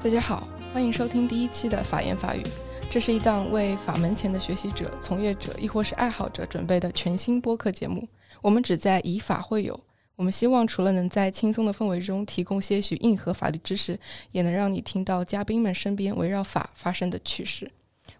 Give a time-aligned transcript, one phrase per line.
[0.00, 2.42] 大家好，欢迎收听第一期的法言法语。
[2.88, 8.08] 这是一档为法门前的学习者、从业者，亦或是爱好者准备的全新播客节目。
[8.40, 9.78] 我们旨在以法会友。
[10.14, 13.98] 我们希望除了能在轻松的氛围中提供些许硬核法律知识，
[14.30, 17.68] 也能让你听到嘉宾们身边围绕法发生的趣事。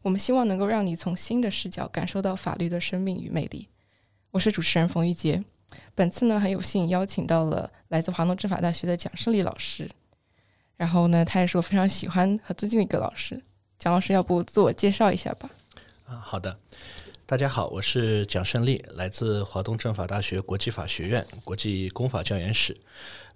[0.03, 3.69] 我们希望能够让你从新的视角感受到法律的生命与魅力。
[4.33, 5.45] 我是主持人冯玉洁。
[5.95, 9.89] 本次呢，很有幸邀请到了来自华东政法大学的蒋胜利老师。
[10.79, 13.43] 然后呢，他也是我非常喜欢和尊敬的一个老师。
[13.81, 15.51] 蒋老师，要不自我介绍一下吧？
[16.07, 16.57] 啊，好的。
[17.27, 22.77] 大家好，我是蒋胜利，来自华东政法大学国际法学院国际公法教研室。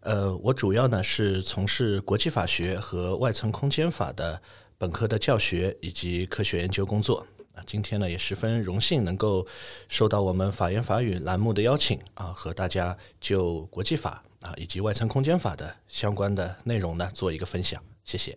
[0.00, 4.40] 呃，我主要呢是从事国际法学和外层空间法的
[4.78, 7.26] 本科的教学以及科学研究工作。
[7.54, 9.44] 啊，今天呢也十分荣幸能够
[9.88, 17.82] 受到我们法言法语栏目的邀请啊，和大家就国际法啊以及外层空间法的相关的内容呢做一个分享。
[18.04, 18.36] 谢谢。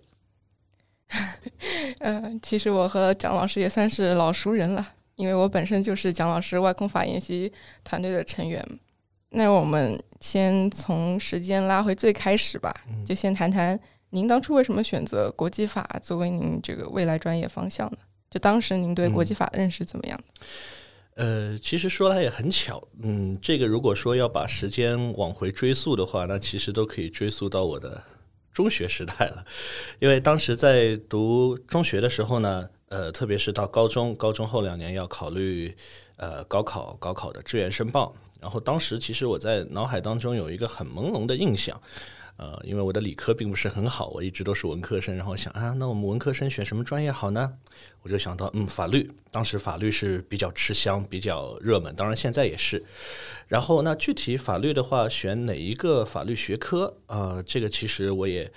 [2.00, 4.94] 嗯，其实我和蒋老师也算是老熟人了。
[5.16, 7.50] 因为我本身就是蒋老师外空法研习
[7.86, 8.62] 团队的成员，
[9.30, 13.80] 那我们先从时间拉回最开始吧，就先谈谈
[14.10, 17.98] 您当初为什么选择国际法作为您这个未来专业方向呢？
[18.30, 20.20] 就当时您对国际法的认识怎么样？
[21.16, 28.02] 呃，其实说来也很巧，嗯，这个如果说要把时间往回追溯的话，那其实都可以追溯到我的
[28.54, 29.46] 中学时代了，
[30.00, 32.70] 因为当时在读中学的时候呢。
[32.88, 35.76] 呃，特别是到高中，高中后两年要考虑
[36.18, 38.16] 呃高考，高考的志愿申报。
[38.40, 41.82] 然后当时其实我在脑海当中有一个很朦胧的印象，
[42.38, 45.16] 呃，因为我的理科并不是很好，我一直都是文科生。
[45.16, 47.54] 然后想啊，那我们文科生选什么专业好呢？
[48.02, 49.10] 我就想到，嗯，法律。
[49.32, 52.84] 当时法律是比较吃香，比较热门，当然现在也是。
[53.48, 57.42] 然后那具体法律的话，选哪一个法律学科啊？
[57.46, 58.52] 这个其实我也。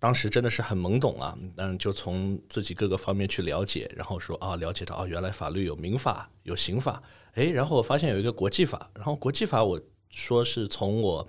[0.00, 7.00] 当时真的是很懵懂啊，嗯，就从自己各个方面去了解，然后说啊，了解到啊，原来法律有民法有刑法，
[7.36, 9.80] 诶，然后我发现有一个国际法，然后国际法我
[10.14, 11.26] 说是从我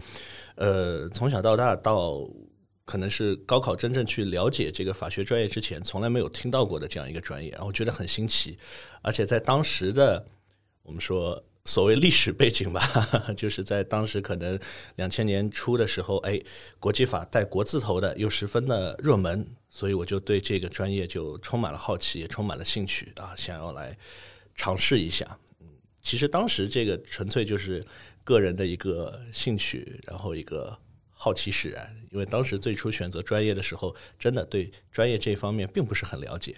[0.56, 2.20] 呃从小到大到
[2.86, 8.58] 可能是高考真正去了解这个法学专业之前，从来没有听到过的这样一个专业，然后觉得很新奇，
[9.02, 10.26] 而且在当时的
[10.84, 11.44] 我们说。
[11.68, 12.80] 所谓历史背景吧，
[13.36, 14.60] 就是在当时可能
[14.98, 16.40] 两千年初的时候，哎，
[16.80, 23.98] 国际法带国字头的又十分的热门，所以我就对这个专业就充满了好奇，也充满了兴趣啊，想要来
[24.54, 25.26] 尝试一下。
[25.60, 25.68] 嗯，
[26.04, 27.84] 其实当时这个纯粹就是
[28.26, 30.78] 个人的一个兴趣，然后一个。
[31.18, 36.54] 好奇使然，因为当时最初选择专业的时候，真的对专业这方面并不是很了解，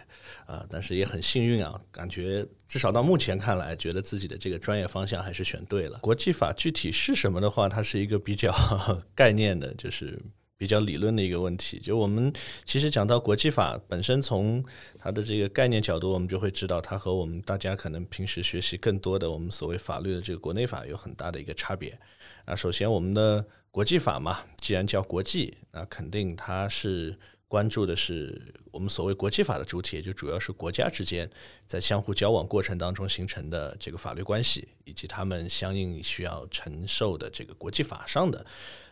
[0.47, 5.99] 啊，但是也很幸运啊，感觉至少到目前看来，觉得自己的这个专业方向还是选对了。
[5.99, 8.51] 国际法具体是什么的话，它是一个比较
[9.13, 10.19] 概念的，就是
[10.57, 11.79] 比较理论的一个问题。
[11.79, 12.33] 就我们
[12.65, 14.63] 其实讲到国际法本身，从
[14.97, 21.97] 它的这个概念角度，我们就会知道它和我们大家可能平时学习更多的我们所谓法律的这个国内法有很大的一个差别。
[22.45, 23.45] 啊，首先我们的。
[23.69, 27.15] 国际法嘛，既然叫国际，那肯定它是
[27.47, 31.29] 关注的是我们所谓国际法的主体，也就主要是国家之间
[31.67, 38.43] 在相互交往过程当中形成的这个法律关系，以及他们相应需要承受的这个国际法上的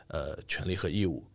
[0.09, 1.25] 呃权利和义务。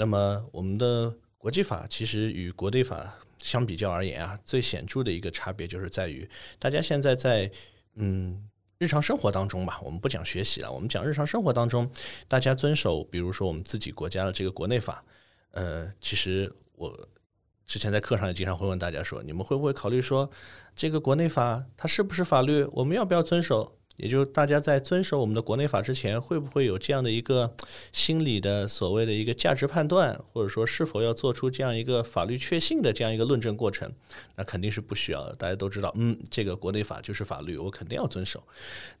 [0.00, 6.26] 那么，我们的国际法其实与国内法相比较而言啊，最显著的一个差别就是在于，
[6.58, 7.50] 大家现在在
[7.96, 8.48] 嗯。
[8.82, 11.86] 日常生活当中吧，我们不讲学习了，我们讲日常生活当中，
[12.26, 15.04] 大家遵守，比如说我们自己国家的这个国内法，
[15.50, 17.08] 呃，其实我
[17.66, 20.30] 之前在课上也经常会问大家说，你们会不会考虑说，
[20.74, 23.78] 这个国内法它是不是法律，我们要不要遵守？
[24.00, 27.54] 也就是大家在遵守我们的国内法之前，会不会有这样的一个
[27.92, 33.92] 心理的所谓的一个价值判断，或者说是否要做出这样一个法律确信的这样一个论证过程？
[34.36, 35.34] 那肯定是不需要的。
[35.34, 38.42] 大家都知道，嗯，这个国内法就是法律，我肯定要遵守。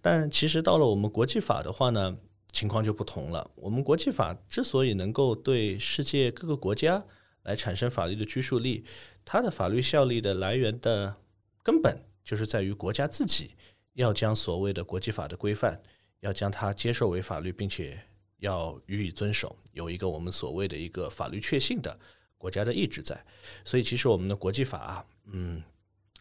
[0.02, 2.14] 但其实到了我们国际法的话呢，
[2.52, 3.50] 情况就不同了。
[3.54, 7.02] 我们国际法之所以能够对世界各个国家
[7.44, 8.84] 来产生法律的拘束力，
[9.24, 11.14] 它的法律效力的来源的
[11.62, 13.52] 根本就是在于国家自己。
[14.00, 15.78] 要将所谓的国际法的规范，
[16.20, 18.00] 要将它接受为法律，并且
[18.38, 21.94] 要予以遵守，有一个我们所谓的一个法律确信的
[22.38, 23.14] 国家的意志在。
[23.62, 25.62] 所以，其实我们的国际法啊，嗯，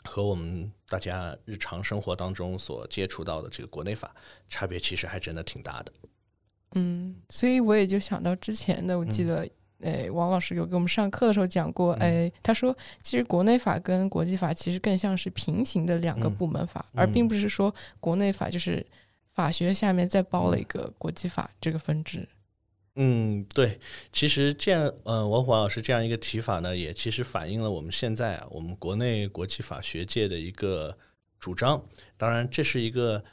[0.04, 4.14] 和我们大家日常生活当中所接触到的这个国内法
[4.50, 5.94] 差别，其实还真的挺大的。
[6.75, 9.50] 嗯，所以我也就想到之前的，我记得。
[9.81, 18.86] 哎，王老师有给我们上课的时候讲过，哎，他说其实国内法跟国际法其实更像是平行的两个部门法，而并不是说国内法就是
[19.34, 22.28] 法学下面再包了一个国际法这个分支。
[22.96, 23.80] 嗯，对，
[24.12, 30.98] 其实这样，嗯，王华老师这样一个提法呢，也其实反映了我们现在啊，我们国内国际法学界的一个
[31.40, 31.82] 主张。
[32.18, 33.24] 当然，这是一个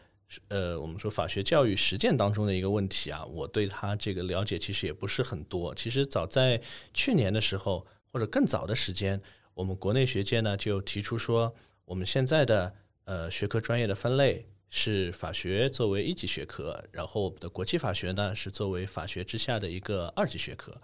[0.48, 3.24] 呃，我们说法学教育实践当中的一个问题啊。
[3.26, 5.74] 我对他这个了解其实也不是很多。
[5.74, 6.60] 其实早在
[6.92, 9.20] 去年的时候，或者更早的时间，
[9.54, 12.74] 我们国内学界呢就提出说，我们现在的
[13.04, 14.46] 呃学科专业的分类。
[14.68, 20.76] 是法学作为一级学科，然后我们的国际法学呢是作为法学之下的一个二级学科。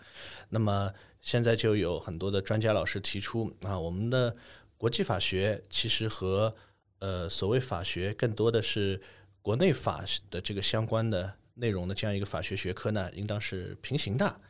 [0.50, 0.88] 那么
[1.20, 4.36] 现在就有很多的专家老师提出啊，我们的
[4.78, 6.54] 国际法学其实和
[7.00, 9.00] 呃所谓法学更多的是
[9.42, 14.40] 国内法的这个相关的内容的这样一个法学学科呢，应当是平行的。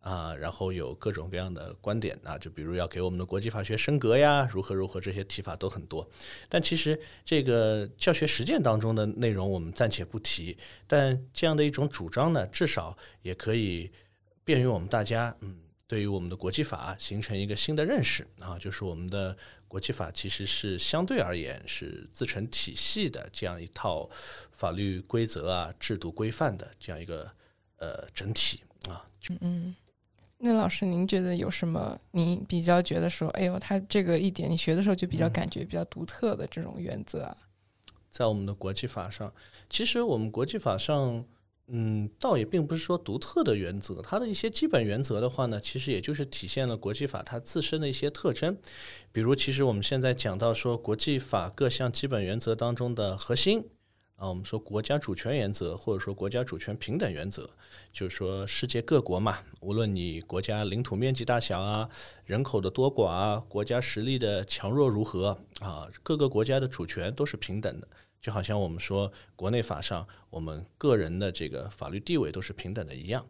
[0.00, 6.08] 啊，然后有各种各样的观点啊，就比如要给我们的国际法学升格呀，如何如何，这些提法都很多。
[6.48, 10.56] 但其实这个教学实践当中的内容，我们暂且不提。
[10.86, 13.90] 但这样的一种主张呢，至少也可以
[14.42, 19.36] 便于我们大家，嗯，对于我们的国际法形成一个新的认识啊，就是我们的
[19.70, 24.10] 国际法其实是相对而言是自成体系的这样一套
[24.50, 27.30] 法律规则啊、制度规范的这样一个
[27.76, 29.06] 呃整体啊。
[29.30, 29.76] 嗯嗯。
[30.38, 31.96] 那老师，您觉得有什么？
[32.10, 37.36] 您比较觉得说，哎呦，他这个一点，你学的时候就比较感觉比较独特的这种原则啊？
[38.10, 39.32] 在我们的国际法上，
[39.68, 41.24] 其实我们国际法上，
[41.72, 48.56] 嗯，倒也并不是说独特的原则，它的一些基本原则的话呢，其实也就是体现了国际法它自身的一些特征。
[49.12, 53.64] 比如，其实我们现在讲到说，国际法各项基本原则当中的核心。
[54.16, 57.48] 啊，我们说国家主权原则，或者说国家主权平等原则，
[57.90, 61.88] 就是说世界各国嘛，无论你国家领土面积大小啊，
[62.26, 67.88] 人口的多寡啊，国家实力的强弱如何啊，各个国家的主权都是平等的。
[68.20, 73.26] 就好像我们说国内法上，我们个人的这个法律地位都是平等的一样。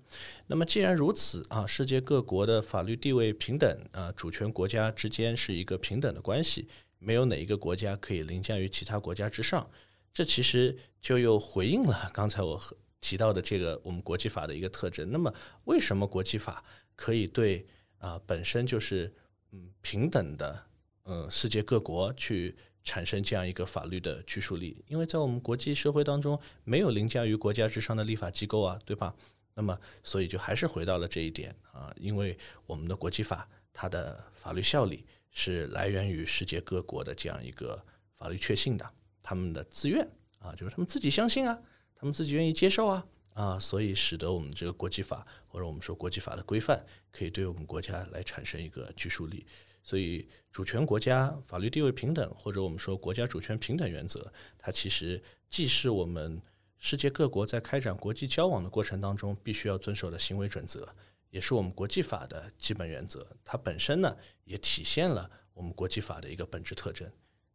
[0.49, 6.67] 那么既然如此啊，世界各国的法律地位平等啊，主权国家之间是一个平等的关系，
[6.99, 9.71] 没有哪一个国家可以凌驾于其他国家之上。
[10.13, 12.61] 这其实就又回应了刚才我
[13.01, 15.09] 提到的这个我们国际法的一个特征。
[15.13, 15.33] 那么，
[15.67, 16.65] 为什么国际法
[16.97, 17.65] 可以对
[17.99, 19.15] 啊本身就是
[19.53, 20.61] 嗯平等的
[21.05, 24.83] 嗯世界各国去产生这样一个法律的拘束力？
[24.89, 29.15] 因为在我们国际社会当中，没有凌驾于国家之上的立法机构啊，对吧？
[29.55, 37.85] 那么，所以就还是回到了这一点啊，因为我们的国际法它的法律效力是来源于世界各国的这样一个
[38.17, 38.91] 法律确信的。
[39.23, 41.59] 他们的自愿啊，就是他们自己相信啊，
[41.95, 49.45] 他们自己愿意接受啊啊，所以使得我们这个国际法或者我们说国际法的规范，可以对我们国家来产生一个拘束力。
[49.83, 56.41] 所以主权国家法律地位平等，或者我们说国家主权平等原则，它其实既是我们
[56.79, 60.89] 世界各国在开展国际交往的过程当中必须要遵守的行为准则，
[61.31, 63.27] 也是我们国际法的基本原则。
[63.45, 67.11] 它本身呢，也体现了我们国际法的一个本质特征。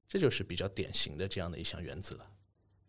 [0.07, 2.18] 这就是比较典型的这样的一项原则。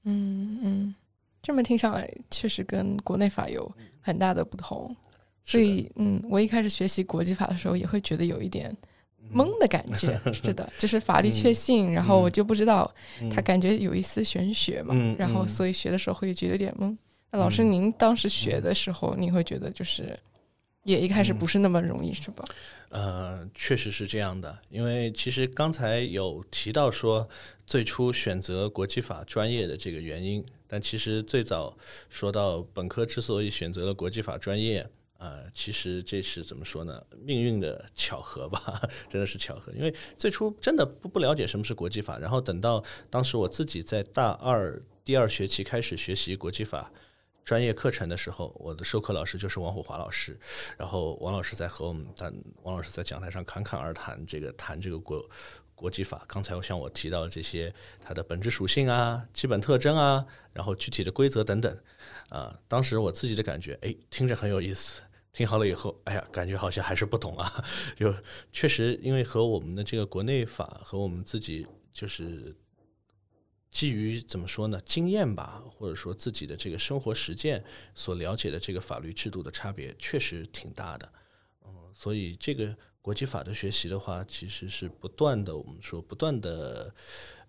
[0.04, 0.94] 嗯嗯，
[1.42, 4.94] 这么听上来确实跟国内法有很大的不同。
[5.42, 8.76] 所以，嗯，我一开始学习国际法的时候，也会觉得有一点
[9.34, 10.18] 懵的感觉。
[10.32, 12.92] 是的，就是法律确信，然后我就不知道，
[13.30, 14.94] 他感觉有一丝玄学嘛。
[15.18, 16.96] 然后，所以学的时候会觉得有点懵。
[17.30, 20.18] 那老师，您当时学的时候，你会觉得就是
[20.84, 22.44] 也一开始不是那么容易，是吧？
[22.90, 27.28] 呃，确实是这样的，因为其实刚才有提到说
[27.66, 31.76] 最初选择国际法专业的这个原因，但其实最早
[32.08, 34.86] 说到本科之所以选择了国际法专业，
[35.18, 37.02] 呃，其实这是怎么说呢？
[37.22, 39.72] 命运的巧合吧， 真的是巧合。
[39.72, 46.90] 因为最初真的不不了解什么是国际法，然后等到当时我自己在大二第二学期开始学习国际法。
[47.44, 50.36] 专业课程的时候，我的授课老师就是王虎华老师，
[50.76, 55.24] 然后王老师在和我们，但王老师在讲台上侃侃而谈，这个谈这个国
[55.76, 56.24] 国际法。
[56.26, 61.78] 刚才我向我提到的这些它的本质属性啊、基本特征啊，然后具体的规则等等，
[62.30, 65.00] 啊，当时我自己的感觉，哎，听着很有意思。
[65.32, 67.64] 听好了以后，哎呀，感觉好像还是不懂啊。
[67.94, 68.12] 就
[68.52, 72.56] 确实，因为和我们的这个国内法和我们自己就是。
[73.68, 74.80] 基于怎么说呢？
[74.86, 77.62] 经验吧，或者说自己的这个生活实践
[77.94, 81.12] 所了解的这个法律制度的差别，确实挺大的。
[81.66, 82.74] 嗯，所以这个
[83.06, 86.92] 国际法的学习的话，其实是不断的，我们说不断的，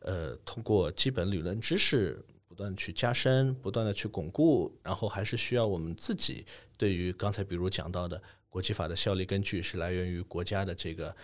[0.01, 6.45] 呃，通过基本理论知识不断去加深，不断的去巩固，然后还是需要我们自己
[6.77, 11.15] 对于刚才比如讲到的国际法的效力根据是来源于国家的这个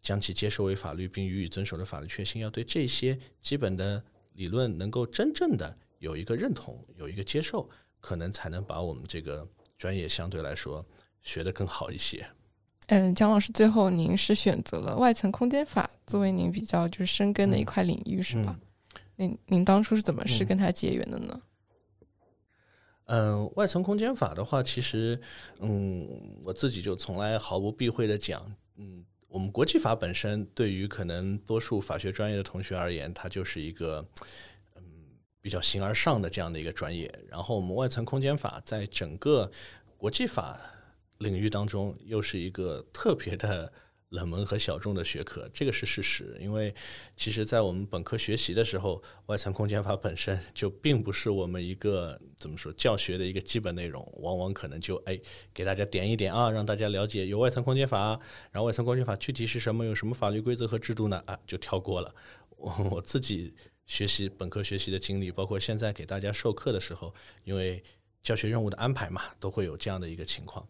[0.00, 4.02] 将其接受为法律并予以遵守的法律确信，要对这些基本的。
[4.34, 7.68] 理论能够真正的有一个认同，有一个接受，
[8.00, 9.44] 可能才能把我们这个
[9.76, 10.86] 专业相对来说
[11.22, 12.24] 学得更好一些。
[12.88, 18.58] 嗯，姜老师，最后您是选择了外层空间法作为您比较就是深耕的一块领域，是吧？
[19.16, 21.40] 您您当初是怎么是跟他结缘的呢？
[23.04, 25.20] 嗯，外层空间法的话，其实，
[25.60, 26.08] 嗯，
[26.42, 28.42] 我自己就从来毫不避讳的讲，
[28.76, 34.02] 嗯，我们国际法本身对于可能多数法学专业的同学而言，它就是一个，
[34.76, 34.82] 嗯，
[35.42, 37.12] 比较形而上的这样的一个专业。
[37.28, 39.50] 然后我们外层空间法在整个
[39.98, 40.58] 国际法
[41.18, 43.72] 领域当中，又是一个特别的。
[44.10, 46.34] 冷门和小众的学科，这个是事实。
[46.40, 46.74] 因为
[47.14, 55.20] 其实，在我们本科学习的时候，外层空间法本身就并不是我们一个怎么说教学的一个基本内容，往往可能就哎
[55.52, 58.18] 给大家点一点啊，让大家了解有外层空间法，
[58.50, 61.22] 然后外层空间法具体是什么，有什么法律规则和制度呢？
[61.26, 62.14] 啊，就跳过了。
[62.56, 63.52] 我我自己
[63.84, 67.84] 学习本科学习的经历，包括现在给大家授课的时候，因为
[68.28, 70.62] 教学任务的安排嘛，都会有这样的一个情况，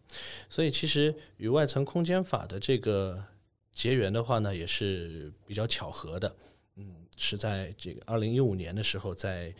[0.49, 3.21] 所以其实与外层空间法的这个
[3.73, 6.33] 结缘的话呢，也是比较巧合的。
[6.77, 9.53] 嗯，是在这个二零一五年的时候，在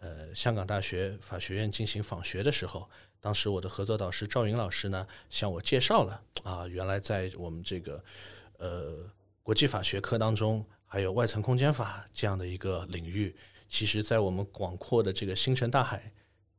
[0.00, 8.02] 呃香港大学法学院进行访学的时候，当时我的合作导师赵云老师呢，向我介绍了啊，原来在我们这个
[8.58, 9.08] 呃
[9.44, 13.32] 国际法学科当中，还有外层空间法这样的一个领域，
[13.68, 16.10] 其实在我们广阔的这个星辰大海。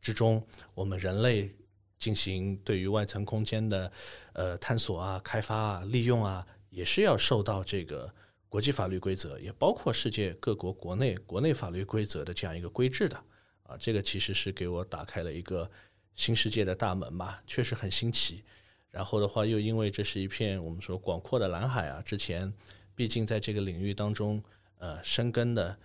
[0.05, 0.39] 之中，
[0.75, 1.49] 我们人类
[1.97, 3.91] 进行对于外层空间的
[4.33, 8.13] 呃探索啊、开发啊、利用啊，也是要受到这个
[8.47, 13.17] 国际法律规则，也包括世界各国国内国内法律规则的这样一个规制的
[13.63, 13.75] 啊。
[13.79, 15.67] 这个其实是给我打开了一个
[16.13, 18.43] 新世界的大门吧，确实很新奇。
[18.91, 22.53] 然后的话，又因为这是一片我们说广阔的蓝海啊，之前
[22.93, 24.39] 毕竟在这个领域当中
[24.77, 25.75] 呃深耕的。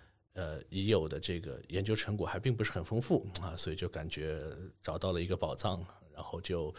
[0.40, 4.42] 呃，已有的这个研究成果还并不是很丰富啊，所以就感觉
[4.82, 6.74] 找到了一个宝藏，然后就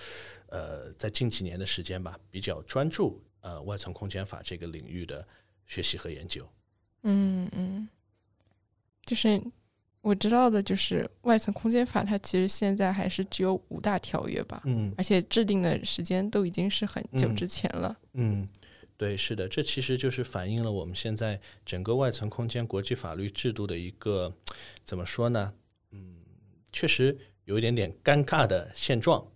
[0.47, 5.23] 呃，在近几年的时间吧，比较专注呃外层空间法这个领域的
[5.67, 6.43] 学习和研究。
[7.03, 7.87] 嗯嗯，
[9.05, 9.39] 就是
[10.01, 14.63] 我知道的，就是外层空间法，它其实现在还是只有五大条约吧？
[14.65, 17.95] 嗯，而且制定的时间都已经是很久之前了。
[18.13, 18.47] 嗯。
[19.01, 24.31] 对，是的，这其实就是反映了我们现在整个外层空间国际法律制度的一个
[24.85, 25.55] 怎么说呢？
[25.89, 26.17] 嗯，
[26.71, 29.27] 确实有一点点尴尬的现状，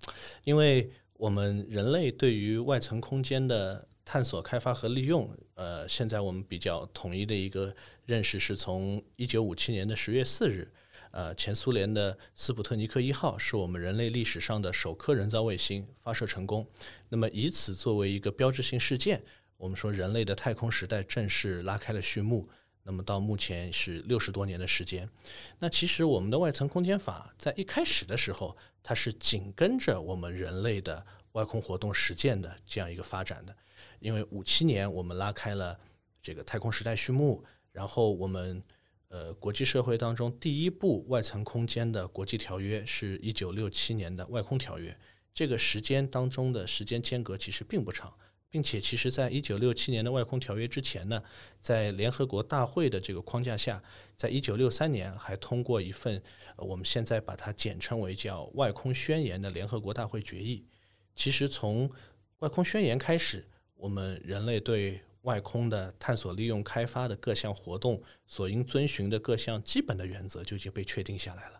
[0.44, 10.72] 因为我们人类对于外层空间的探索、开发和利用，呃，现在我们比较统一的一个认识是从一九五七年的十月四日，
[11.10, 16.68] 呃，前苏联的斯普特尼克一号是我们人类历史上的首颗人造卫星发射成功，
[17.10, 19.24] 那么以此作为一个标志性事件。
[19.58, 22.50] 我们说，人类的太空时代正式拉开了序幕。
[22.88, 25.10] 那么到目前是六十多年的时间。
[25.58, 33.56] 那其实我们的外层空间法在一开始的时候，它是紧跟着我们人类的外空活动实践的这样一个发展的。
[34.00, 35.80] 因为五七年我们拉开了
[36.22, 38.62] 这个太空时代序幕，然后我们
[39.08, 44.96] 呃国际社会当中第一部外层空间的国际条约是一九六七年的外空条约。
[45.34, 48.14] 这个时间当中的时间间隔其实并不长。
[48.50, 51.22] 并且，其实，在一九六七年的外空条约之前呢，
[51.60, 53.84] 在联合国大会的这个框架下，
[54.16, 56.22] 在一九六三年还通过一份
[56.56, 60.66] 我们现在把它简称为叫《外空宣言》的联合国大会决议。
[61.18, 61.90] 其实，从
[62.40, 71.60] 外空宣言开始，我们人类对外空的探索、利用、开发的各项活动所应遵循的各项基本的原则就已经被确定下来了。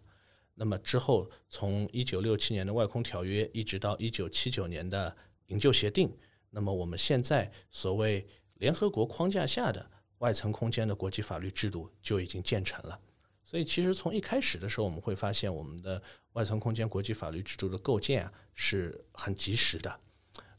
[0.54, 5.14] 那么之后，从一九六七年的外空条约一直到一九七九年的
[5.48, 6.10] 营救协定。
[6.56, 12.98] 那么我们现在所谓联合国框架下的外层空间的国际法律制度就已经建成了，
[13.44, 20.00] 所以其实从一开始的时候，我们会发现我们的外层空间国际法律制度的构建啊是很及时的，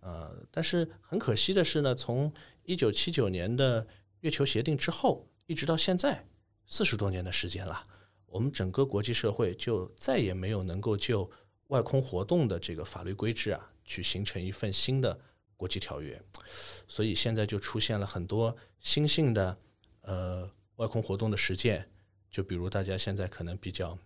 [0.00, 2.30] 呃，但是很可惜的是呢，从
[2.64, 3.86] 一九七九年的
[4.20, 6.26] 月球协定之后，一直到现在
[6.66, 7.82] 四十多年的时间了，
[8.26, 11.30] 我们整个国际社会就再也没有能够就
[11.68, 15.18] 外空活动的这个法律规制啊，去形成一份新的。
[15.56, 16.20] 国际条约，
[16.86, 19.56] 所以现在就出现了很多新兴的
[20.02, 21.88] 呃外空活动的实践，
[22.30, 23.98] 就比如大家现在可能比较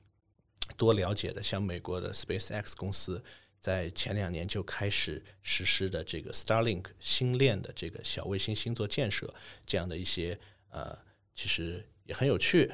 [0.76, 3.22] 多了解的，像美国的 SpaceX 公司
[3.58, 9.34] 在前两年就开始实施的这个 Starlink 星链的这个小卫星星座建设，
[9.66, 10.38] 这样的一些
[10.70, 10.96] 呃，
[11.34, 12.70] 其实也很有趣。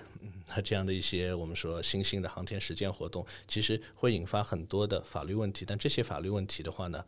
[0.49, 7.03] 那这样的一些我们说新兴的航天实践活动，其实会引发很多的法律问题，但这些法律问题的话呢？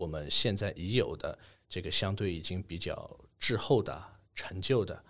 [0.00, 1.38] 我们现在已有的
[1.68, 4.02] 这个相对已经比较滞后的
[4.34, 5.04] 陈旧的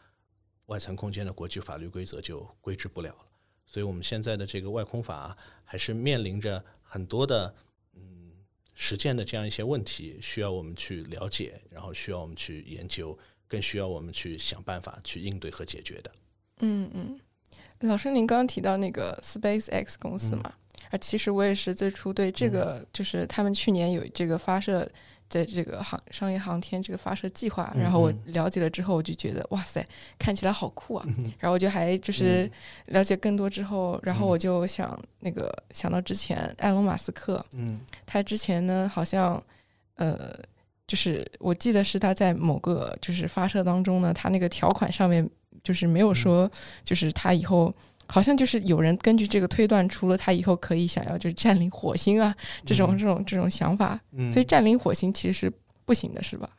[0.66, 3.26] 外层空间的国际法律规则就规制不了了，
[3.64, 7.54] 所以我们现在的这个外空法还是面临着很多的
[7.94, 8.32] 嗯
[8.74, 13.16] 实践的这样一些问题，需要我们去了解，然后需要我们去研究，
[13.46, 16.10] 更需要我们去想办法去应对和解决的。
[16.62, 17.20] 嗯嗯，
[17.88, 20.54] 老师，您刚刚提到那个 SpaceX 公司嘛？
[20.90, 24.88] 啊，其实我也是最初对这个，就是他们去年有这个发射
[25.28, 29.86] 的这个航商业航天这个发射计划，然后我了解了之后，我就觉得哇塞，
[30.18, 31.06] 看起来好酷啊！
[31.38, 32.50] 然后我就还就是
[32.86, 39.40] 了解更多之后，然后我就想那个想到之前埃隆马斯克，嗯，他之前呢好像
[39.94, 40.36] 呃，
[40.88, 45.24] 就是我记得是他在某个就是发射当中呢，他那个条款上面
[45.62, 46.50] 就是没有说，
[46.84, 47.72] 就是他以后。
[48.10, 52.34] 好像就是有人根据这个推断出了他以后可以想要就是占领火星啊
[52.66, 54.00] 这种这种这种想法，
[54.32, 55.52] 所以占领火星其实是
[55.84, 56.50] 不行的，是吧？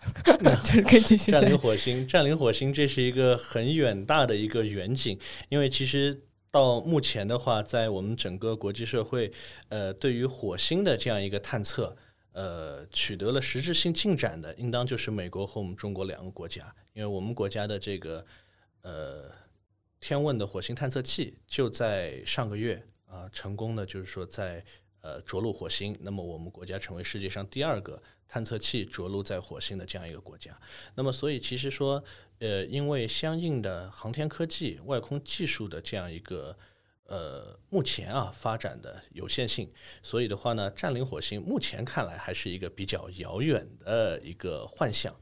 [0.64, 5.18] 就是根据占领火星，占领火星这是一个很远大的一个远景，
[5.50, 9.32] 因为其实到目前的话，在我们整个国际社会，
[9.70, 11.96] 呃，对于火星的这样一个探测，
[12.34, 18.26] 呃，取得了实质性进展的，应当就是美国和我们中国两个国家，因为我们国家的这个
[18.84, 19.32] 呃。
[20.02, 24.66] 天问的火星探测器就在上个月啊，成功的就是说在
[25.02, 25.96] 呃着陆火星。
[26.02, 30.60] 那么我们国家成为世界上第二个探测器着陆在火星的这样一个国家。
[30.96, 32.04] 那么所以其实说
[32.40, 36.58] 呃，因为相应的航天科技、外空技术的这样一个
[37.06, 45.16] 呃目前啊发展的有限性，所以的话呢，占领火星目前看来还是一个比较遥远的一个幻想。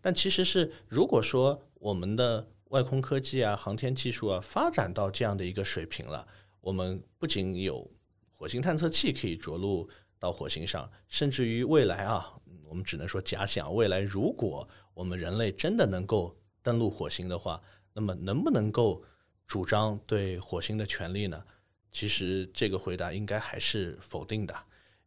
[0.00, 6.26] 但其实是如果说我们的外空科技啊，航天技术啊，发展到这样的一个水平了，
[6.60, 7.88] 我们不仅有
[8.32, 9.88] 火星探测器可以着陆
[10.18, 12.34] 到火星上，甚至于未来啊，
[12.68, 17.62] 我们只能说假想，未来如果我们人类真的能够登陆火星的话，
[17.92, 19.04] 那么能不能够
[19.46, 21.40] 主张对火星的权利呢？
[21.92, 24.56] 其实这个回答应该还是否定的，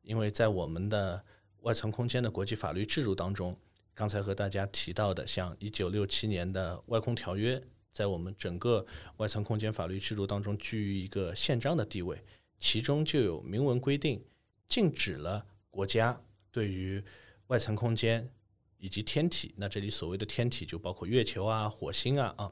[0.04, 1.22] 因为在我们的
[1.64, 3.54] 外层空间的国际法律制度当中。
[3.98, 7.60] 刚才和大家提到的，像一九六七年的外空条约，
[7.92, 8.86] 在我们整个
[9.18, 12.24] 外层空间法律制度当中居于一个宪章的地位，
[12.60, 14.24] 其中就有明文规定，
[14.68, 17.04] 禁止了国家对于
[17.48, 18.30] 外层空间
[18.78, 22.52] 以及天体，那这里所谓的天体就包括月球啊、火星啊啊，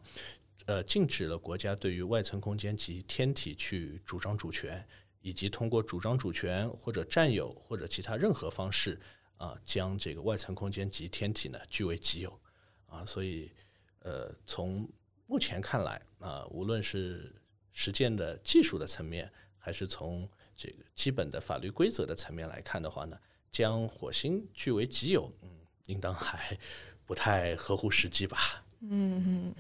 [0.66, 4.84] 呃，禁止了国家对于外层空间及天体去主张主权，
[5.22, 9.00] 以及通过主张主权或者占有或者其他任何方式。
[9.38, 12.40] 啊，将这个外层空间及天体呢据为己有，
[12.88, 13.52] 啊，所以
[14.00, 14.88] 呃，从
[15.28, 17.36] 目前看来啊，无论是
[17.72, 23.18] 实践的技术的层面，还是从这个基本的法律规则的层面来看的话呢，
[23.52, 25.50] 将火星据为己有，嗯，
[25.88, 26.58] 应当还
[27.06, 28.64] 不太合乎实际吧。
[28.82, 29.56] 嗯嗯，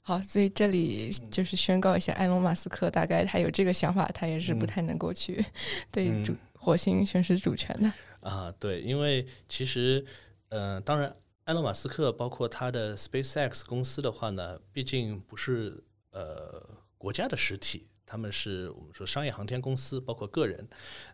[0.00, 5.44] 好，所以这里就是宣告一下，埃隆·马斯克大概他有这个想法，他也是不太能够去
[5.92, 7.92] 对主火星宣示主权的。
[8.22, 10.04] 啊，对，因为其实，
[10.48, 15.82] 呃，当然，埃隆·马斯克包括他的 SpaceX 公司的话呢，毕竟不是
[16.12, 16.64] 呃
[16.96, 20.68] 国家的实体，他们是我们说商业航天公司，包括个人。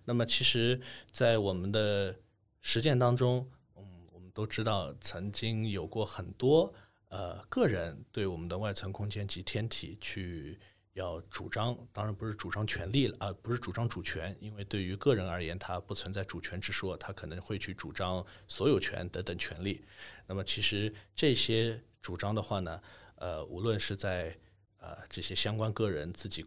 [0.04, 0.78] 那么，其实，
[1.10, 2.14] 在我们的
[2.60, 6.74] 实践当中，嗯，我们都知道，曾经有过很多
[7.08, 10.58] 呃个人对我们的外层空间及天体去。
[10.98, 19.82] 要主张，当然不是主张权利了啊，不是主张主权，因为对于个人而言，他不存在主权之说，他可能会去主张所有权等等权利。
[20.26, 22.82] 那么，其实这些主张的话呢，
[23.14, 24.36] 呃，无论是在
[24.78, 26.44] 呃这些相关个人自己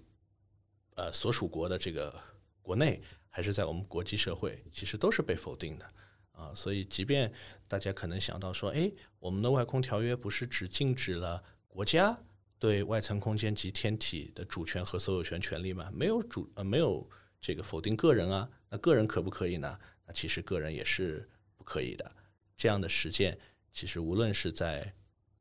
[0.95, 2.13] 呃所属国的这个
[2.61, 5.87] 国内，还是在我们国际社会，其实都是被否定的
[6.33, 6.53] 啊。
[6.53, 7.31] 所以，即便
[7.67, 12.19] 大家可能想到说，哎，我们的外空条约不是只禁止了国家。
[12.61, 19.75] 对外层空间及天体的主权和所有权权利嘛，没有主呃没有这个否定个人啊，那个人可不可以呢？
[20.05, 22.11] 那其实个人也是不可以的。
[22.55, 23.35] 这样的实践
[23.73, 24.93] 其实无论是在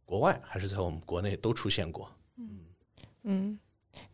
[0.06, 2.10] 国外还是在我们国内都出现过。
[2.38, 2.60] 嗯
[3.24, 3.58] 嗯，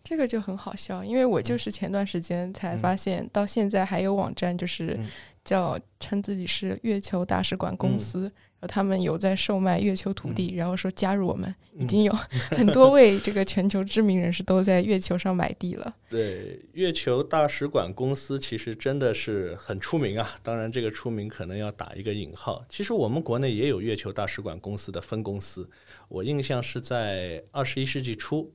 [0.02, 4.98] 这个就很好笑，因为我就是前段时间才发现，到现在还有网站就是
[5.44, 8.32] 叫称自己是月球大使馆公司。
[8.68, 12.12] 他们有在售卖月球土地，然后说加入我们，已经有
[12.50, 15.94] 很多位这个全球知名人士都在月球上买地了。
[16.08, 20.34] 对，月球大使馆公司其实真的是很出名啊。
[20.42, 22.64] 当然，这个出名可能要打一个引号。
[22.68, 25.68] 其实我们国内也有月球大使馆公司的分公司。
[26.08, 28.52] 我印象是在二十一世纪初，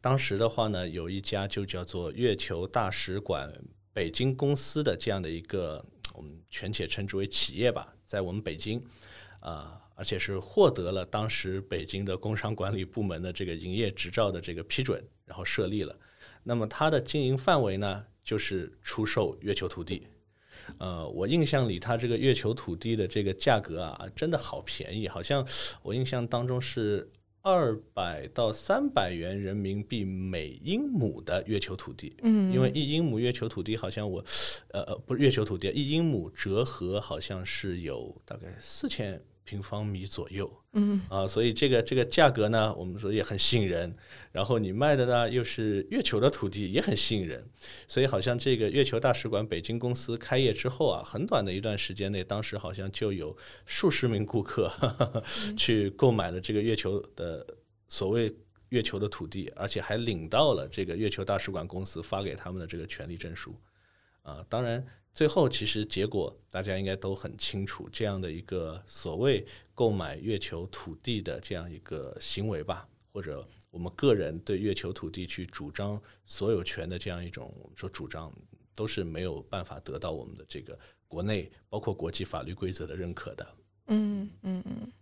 [0.00, 3.52] 当时的话呢，有一家就叫做月球大使馆
[3.92, 8.80] 北京公司的这样的一个，我们全且称之为企业吧，在我们北京。
[9.44, 15.94] 啊，而且是获得了当时北京的工商管理部门的这个营业执照的这个批准，然后设立了。
[16.42, 20.06] 那么它的经营范围呢，就是出售月球土地。
[20.78, 25.46] 呃，我印象里它这个月球土地的这个价格啊，真的好便宜，好像
[25.82, 27.10] 我印象当中是。
[27.46, 34.24] 二百到三百元人民币每英亩的月球土地，嗯，因为一英亩月球土地好像我，
[34.68, 39.22] 呃呃，不是月球土地，一英亩折合好像是有大概四千。
[39.44, 43.94] 平方米左右，嗯啊，所以这个这个价格呢，我们说也很吸引人。
[44.32, 47.46] 然后你卖的呢又是月球的土地，也很吸引人。
[47.86, 54.72] 所以好像这个月球大使馆北京公司开业之后啊，很短的一段时间内，当时好像就有数十名顾客
[55.58, 57.46] 去购买了这个月球的
[57.86, 58.34] 所谓
[58.70, 63.54] 月球的土地，而且还领到了这个月球大使馆公司发给他们的这个权利证书。
[64.22, 64.84] 啊，当然。
[65.14, 78.32] 最后，其实结果大家应该都很清楚，这样的一个所谓购买月球土地的这样一个行为吧，或者我们个人对月球土地去主张所有权的这样一种我们说主张，
[78.74, 83.46] 都是没有办法得到我们的这个国内包括国际法律规则的认可的。
[83.86, 84.92] 嗯嗯嗯。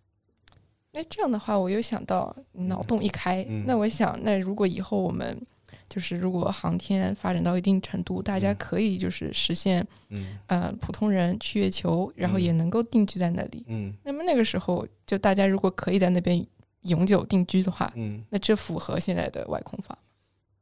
[0.90, 5.46] 那这样的话，我又想到脑洞一开，那我想，那如果以后我们。
[5.92, 16.42] 就是如果航天发展到一定程度，大家可以就是实现，嗯，呃，普通人去月球，然后也能够定居在那里，嗯，那么那个时候，就大家如果可以在那边
[16.85, 19.98] 永久定居的话，嗯，那这符合现在的外空法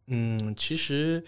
[0.08, 1.22] 嗯，其实，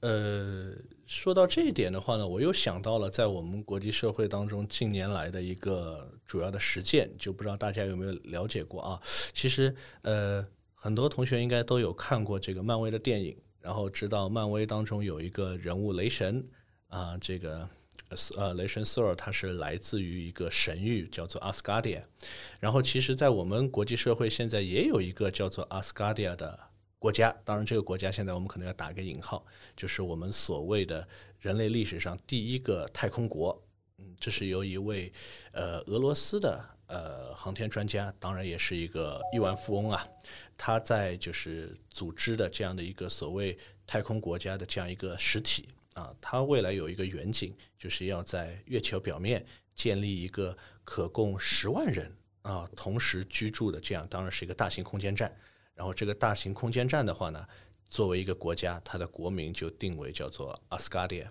[0.00, 0.74] 呃，
[1.06, 9.00] 说到这一点的话呢，我又想到了在我们国际社会当中近年来的一个主要的实践，就不知道大家有没有了解过啊？
[9.32, 10.46] 其实，呃。
[10.80, 16.44] 很多同学应该都有看过这个漫威的电影，然后知道漫威当中有一个人物雷神
[16.86, 17.68] 啊，这个
[18.36, 22.02] 呃雷神 Thor 他是来自于一个神域叫做阿斯加迪亚。
[22.60, 26.56] 然后其实，在我们国际社会现在也有一个叫做阿斯加迪亚的
[27.00, 29.44] 国家，当然这个国家现在我们可能要打个引号，
[29.76, 31.06] 就是我们所谓的
[31.40, 33.60] 人类历史上第一个太空国。
[33.98, 35.12] 嗯，这是由一位
[35.50, 36.77] 呃俄罗斯的。
[36.88, 40.08] 呃，航天专家当然也是一个亿万富翁啊，
[40.56, 55.30] 他在就是组织的这样的一个所谓太空国家的这样一个实体啊，他未来有一个远景，就是要在月球表面建立一个可供十万人啊同时居住的这样，当然是一个大型空间站。
[55.74, 57.46] 然后这个大型空间站的话呢，
[57.90, 61.30] 作为一个国家，它的国名就定为叫做阿斯加迪亚。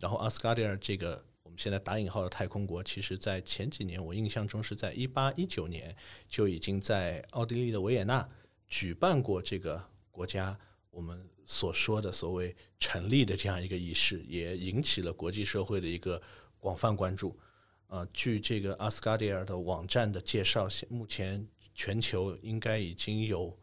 [0.00, 1.24] 然后阿斯加迪亚这个。
[1.58, 5.94] 现在打引号的太空国，其实在前几年，我印象中是在一八一九年
[6.28, 8.26] 就已经在奥地利的维也纳
[8.68, 10.56] 举办过这个国家
[10.90, 16.22] 我们所说的所谓成立的这样一个仪式，也引起了国际社会的一个
[16.60, 17.36] 广泛关注。
[17.88, 21.44] 呃，据这个阿斯加迪尔的网站的介绍，目前
[21.74, 23.58] 全球应该已经有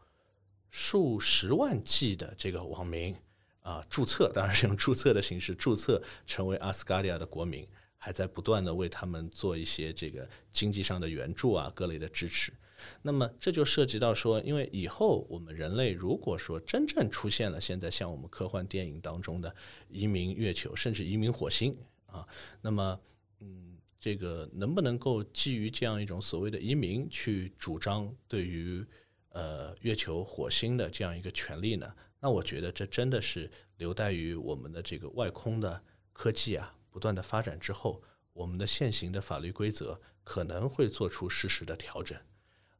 [0.68, 3.16] 数十万计的这个网民。
[3.60, 12.52] 啊，注册当然是用注册的形式注册成为阿斯加迪亚的国民，还在不断的为他们做一些这个经济上的援助啊，各类的支持。
[13.00, 19.54] 那么这就涉及到说，因为以后我们人类如果说真正出现了现在像我们科幻电影当中的
[19.88, 22.26] 移民月球，甚至移民火星啊，
[22.60, 23.00] 那么
[23.40, 28.84] 嗯，这个能不能够基于这样一种所谓的移民去主张对于
[29.30, 31.90] 呃月球、火星的这样一个权利呢？
[32.20, 35.82] 那我觉得这真的是留待于我们的这个外空的
[36.12, 42.18] 科技啊不断的发展之后，我们的现行的法律规则可能会做出适时的调整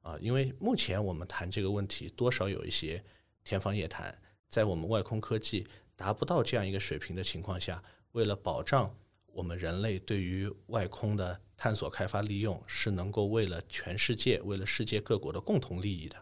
[0.00, 3.04] 啊，因为目前我们谈这个问题多少有一些
[3.44, 8.90] 天方夜谭，在我们外空科技达不到这样一个水平的情况下，为了保障
[9.26, 16.16] 我们人类对于外空的探索、开发、利用是能够为了全世界、为了世界各国的共同利益的，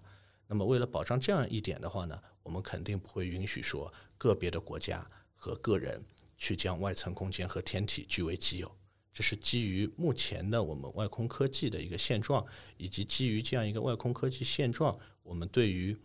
[0.49, 2.21] 那么为了保障这样一点的话呢？
[2.43, 6.03] 我们肯定不会允许说个别的国家和个人
[6.37, 8.77] 去将外层空间和天体据为己有，
[9.13, 12.45] 这是基于目前的我们外空科技的一个现状，
[12.77, 15.97] 以及基于这样一个外空科技现状，我们对于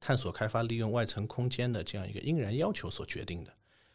[0.00, 3.52] 探索、开发、利用外层空间的这样一个应然要求所决定的。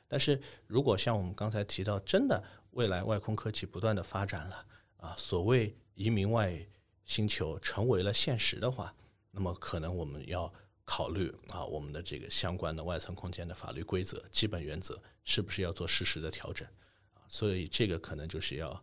[0.08, 4.66] 但是如果像我们刚才提到，真的未来外空科技不断的发展了
[4.98, 6.66] 啊，所谓移民外
[7.06, 8.96] 星球成为了现实的话，
[9.32, 10.54] 那么可能我们要。
[10.88, 16.66] 考虑啊，我们的这个相关的外层空间的法律规则、基本原则是不是要做适时的调整
[17.14, 17.20] 啊？
[17.28, 18.82] 所以这个可能就是要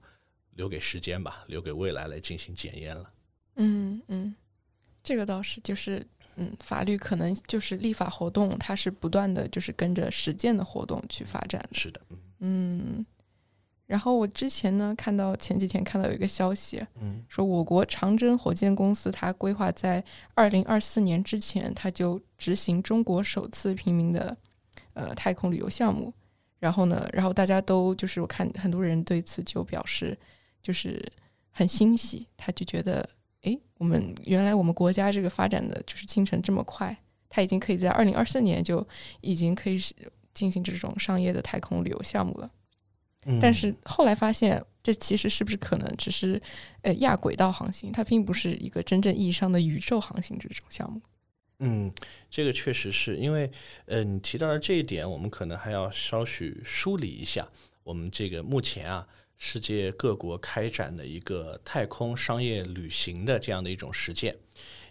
[0.51, 3.11] 留给时间吧，留给未来来进行检验了。
[3.57, 4.35] 嗯嗯，
[5.03, 11.67] 这个倒是就是嗯，法律可能就是立法活动，它是不断的就是跟着实践的活动去发展。
[11.73, 12.01] 是的，
[12.41, 13.05] 嗯。
[13.87, 20.03] 然后我之前呢看到前几天看到有一个消息，嗯，说我国长征火箭公司它规划在
[20.35, 24.37] 二零二四年之前，它就执行中国首次平民的
[24.95, 26.13] 呃太空旅游项目。
[26.59, 30.19] 然后呢，然后大家都就是我看很多人对此就表示
[30.63, 31.13] 就是
[31.51, 33.07] 很欣喜，他就觉得，
[33.43, 36.97] 哎，我们原来我们国家这个发展的就是进程这么快，
[37.29, 38.87] 他已经可以在二零二四年就
[39.21, 39.79] 已经可以
[40.33, 42.51] 进行这种商业的太空旅游项目了。
[43.41, 46.41] 但是后来发现，这其实是不是可能只是
[46.83, 51.01] 呃亚轨道航行，它并不是一个真正意义上的宇宙航行这种项目。
[51.61, 51.91] 嗯，
[52.29, 53.51] 这个确实是因为，
[53.87, 57.49] 呃，你提到的这一点，我们可能还要稍许梳理一下。
[57.83, 59.07] 我们这个目前啊，
[59.39, 64.37] 世界各国开展的一个太空商业旅行的这样的一种实践。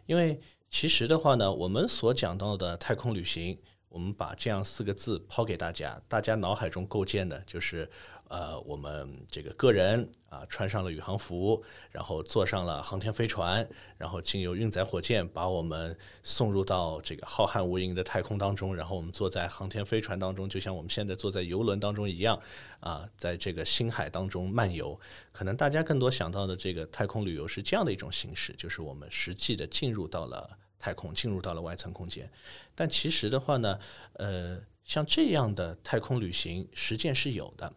[0.08, 0.40] 因为
[0.72, 7.88] 其实的话呢，我们所讲到的太空旅行，我们把这样四个字抛给大家，大家脑海中构建的就是。
[8.34, 22.42] 呃，我们这个个人啊，穿上了宇航服，然后坐上了航天飞船，然后经由运载火箭把我们送入到这个浩瀚无垠的太空当中，然后我们坐在航天飞船当中，就像我们现在坐在游轮当中一样，
[22.80, 25.00] 啊，在这个星海当中漫游。
[25.32, 32.28] 可能大家更多想到的这个太空旅游是这样的一种形式，就是我们实际的进入到了太空，进入到了外层空间。
[32.74, 33.78] 但其实的话呢，
[34.14, 37.72] 呃，像这样的太空旅行实践是有的。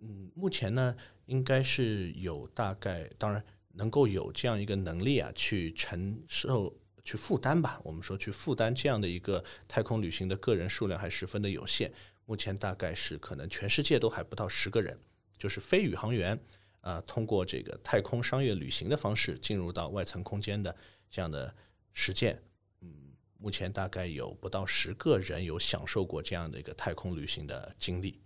[0.00, 7.80] 嗯，目前呢，应该是有大概，当然能够有这样一个能力啊，去承受、去负担吧。
[7.84, 11.92] 我们说去负担这样的一个太空旅行的个人数量还十分的有限。
[12.24, 14.98] 目前大概是可能全世界都还不到十个人，
[15.36, 16.38] 就是非宇航员
[16.80, 20.74] 啊，通过这个太空商业旅行的方式进入到外层空间的
[21.10, 21.54] 这样的
[21.92, 22.40] 实践。
[22.80, 22.90] 嗯，
[23.36, 28.18] 目前大概有不到十个人有享受过这样的一个太空旅行的经历。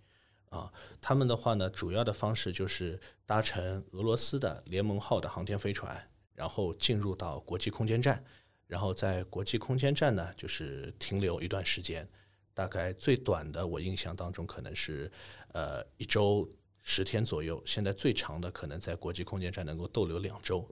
[0.55, 8.23] 啊，他们的话呢，主要的方式就是搭乘俄罗斯的联盟号的航天飞船，然后进入到国际空间站，
[8.65, 12.07] 然后在国际空间站呢，就是停留一段时间，
[12.53, 15.11] 大概最短的我印象当中可能是
[15.51, 16.49] 呃一周
[16.81, 20.65] 十天左右，现在最长的可能在国际空间站能够逗留两周，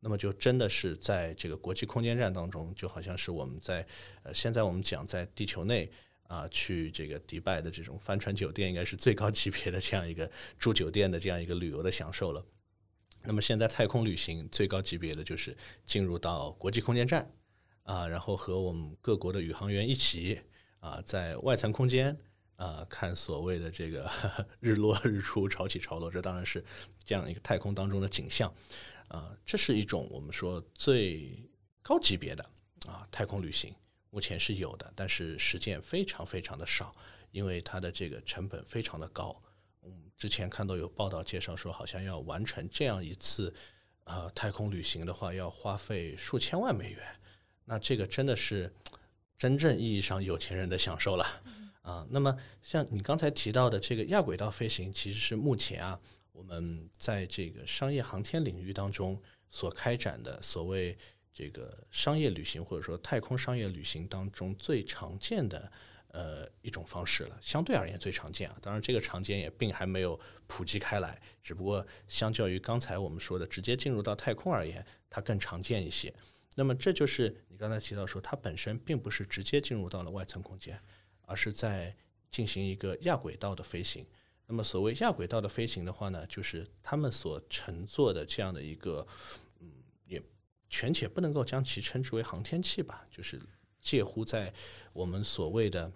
[0.00, 3.86] 那么就真的是在这个国际空间站当中，就好像是我们在
[4.22, 5.90] 呃现在我们讲在地球内。
[6.28, 12.44] 啊，去这个迪拜的这种帆船酒店，应该是最高级别的这样一个住酒店的这样一个旅游的享受了。
[13.22, 17.28] 那么现在太空旅行最高级别的就是进入到国际空间站
[17.82, 20.40] 啊，然后和我们各国的宇航员一起
[20.78, 22.16] 啊，在外层空间
[22.56, 24.08] 啊看所谓的这个
[24.60, 26.64] 日落日出、潮起潮落，这当然是
[27.04, 28.52] 这样一个太空当中的景象
[29.08, 29.36] 啊。
[29.44, 31.48] 这是一种我们说最
[31.82, 32.48] 高级别的
[32.86, 33.74] 啊太空旅行。
[34.16, 36.90] 目前是有的，但是实践非常非常的少，
[37.32, 39.38] 因为它的这个成本非常的高。
[39.82, 43.52] 嗯，之前看到有报道介绍说，好像要完成这样一次
[44.04, 47.02] 呃太空旅行的话，要花费数千万美元。
[47.66, 48.72] 那这个真的是
[49.36, 51.26] 真正意义上有钱人的享受了
[51.82, 52.06] 啊。
[52.08, 56.00] 那么像你刚才提到的这个亚轨道飞行，其实是目前啊
[56.32, 60.96] 我们在这个商业航天领域当中所开展的所谓。
[61.36, 65.70] 这个商业旅行或者说太空商业旅行当中最常见的
[66.08, 68.56] 呃一种方式了，相对而言最常见啊。
[68.62, 76.10] 当然，这个常见也并还没有普及开来，只不过相较于刚才我们说的直接进入到太空而言，它更常见一些。
[76.54, 80.80] 那么这就是你刚才提到说，它本身并不是直接进入到了外层空间，
[81.26, 81.94] 而是在
[82.30, 84.06] 进行一个亚轨道的飞行。
[84.46, 89.06] 那么所谓亚轨道的飞行的话呢，就是他们所乘坐的这样的一个。
[90.68, 93.40] 权且不能够将其称之为航天器吧，就是
[93.80, 94.52] 介乎在
[94.92, 95.92] 我们所谓的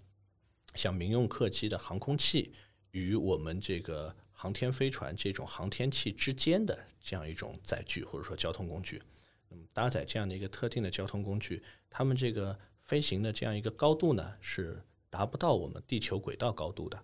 [0.74, 2.52] 像民用客机的航空器
[2.92, 9.02] 与我们这个航天飞船这种航天器之间的这样一种载具或者说交通工具。
[9.48, 17.02] 那么搭载这样的一个特定的交通工具，它们这个飞行的这样一个高度呢，是达不到我们地球轨道高度的。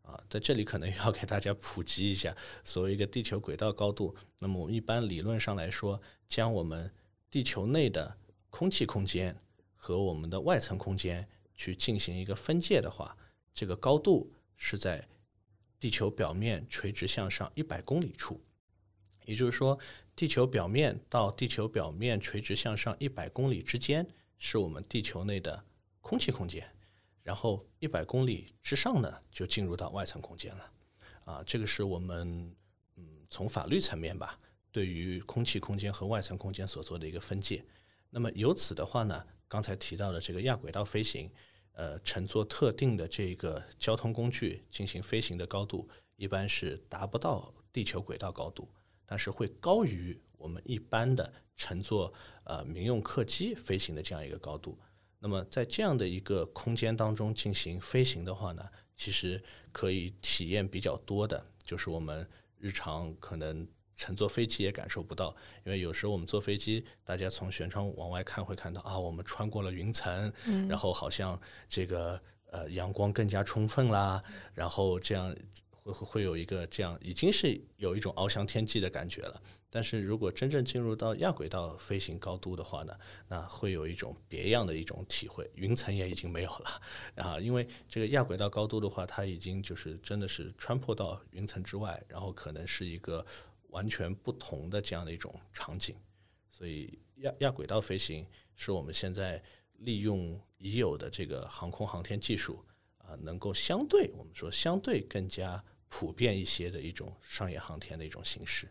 [0.00, 6.90] 啊，在这里可能要给大家普及一下，所谓一个地球轨道高度，那么我们一般理论上来说，将我们
[7.32, 8.14] 地球内的
[8.50, 9.34] 空气空间
[9.74, 13.16] 和我们的外层空间去进行一个分界的话，
[13.54, 15.08] 这个高度是在
[15.80, 18.38] 地球表面垂直向上一百公里处。
[19.24, 19.78] 也就是说，
[20.14, 24.06] 地球表面到地球表面垂直向上一百公里之间
[24.38, 25.64] 是我们地球内的
[26.02, 26.68] 空气空间，
[27.22, 30.72] 然后一百公里之上呢，就进入到外层空间了。
[31.24, 32.54] 啊，这个是我们
[32.96, 34.38] 嗯从法律层面吧。
[34.72, 37.62] 对于空气空间和外层空间所做的一个分界，
[38.10, 41.30] 那么由此的话呢，刚才提到的这个亚轨道飞行，
[41.74, 48.66] 呃，乘坐特定的这个交通工具进行飞行的高度，一般是达不到地球轨道高度，
[49.06, 52.12] 但是会高于我们一般的乘坐
[52.44, 54.78] 呃民用客机飞行的这样一个高度。
[55.18, 63.66] 那么在这样的一个空间当中进行飞行的话呢，其实可以体验比较多的，就是我们日常可能
[64.02, 65.34] 乘坐飞机也感受不到，
[65.64, 70.32] 因为有时候我们坐飞机，大家从舷窗往外看会看到啊，我们穿过了云层，
[70.68, 74.20] 然后好像这个呃阳光更加充分啦，
[74.54, 75.36] 然后这样。
[75.84, 79.42] 会会会有一个这样，已经是有一种翱翔天际的感觉了。
[79.68, 82.94] 但是如果真正进入到亚轨道飞行高度的话呢，
[83.26, 85.50] 那会有一种别样的一种体会。
[85.56, 86.80] 云层也已经没有了
[87.24, 93.26] 啊，因为这个亚轨道高度的话，它已经就是真的是穿破到云层之外，然后可能是一个
[93.72, 95.94] 完全不同的这样的一种场景。
[96.48, 99.42] 所以亚亚轨道飞行是我们现在
[99.78, 102.64] 利用已有的这个航空航天技术
[102.96, 105.62] 啊，能够相对我们说相对更加。
[105.94, 108.66] 普遍一些的一种商业航天的一种形式，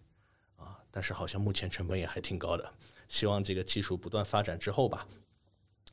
[0.56, 2.74] 啊，但是好像目前成本也还挺高的。
[3.10, 5.08] 希望这个技术不断发展之后吧，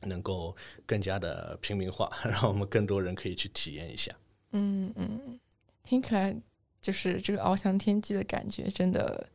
[0.01, 4.11] 能够更加的平民化， 让我们更多人可以去体验一下。
[4.53, 5.39] 嗯嗯，
[5.83, 6.35] 听起来
[6.81, 9.27] 就是这个翱翔天际的感觉，真的，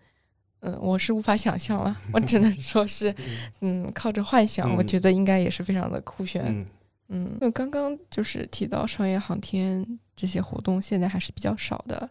[0.61, 1.97] 嗯，我是无法想象了。
[2.13, 3.15] 我只能说是，
[3.61, 6.65] 嗯，靠着幻想，我觉得应该也是非常的酷炫。
[7.09, 12.09] 嗯，那刚刚就是提到商业航天这些活动，现在还是比较少的。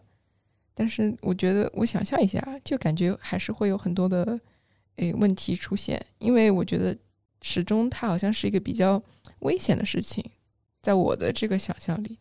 [0.72, 4.38] 但是我觉得，我想象一下，就感觉还是会有很多的
[4.96, 6.96] 诶问题出现，因为我觉得
[7.42, 9.02] 始终它好像是一个比较
[9.40, 10.24] 危险的事情，
[10.80, 12.18] 在我的这个想象里。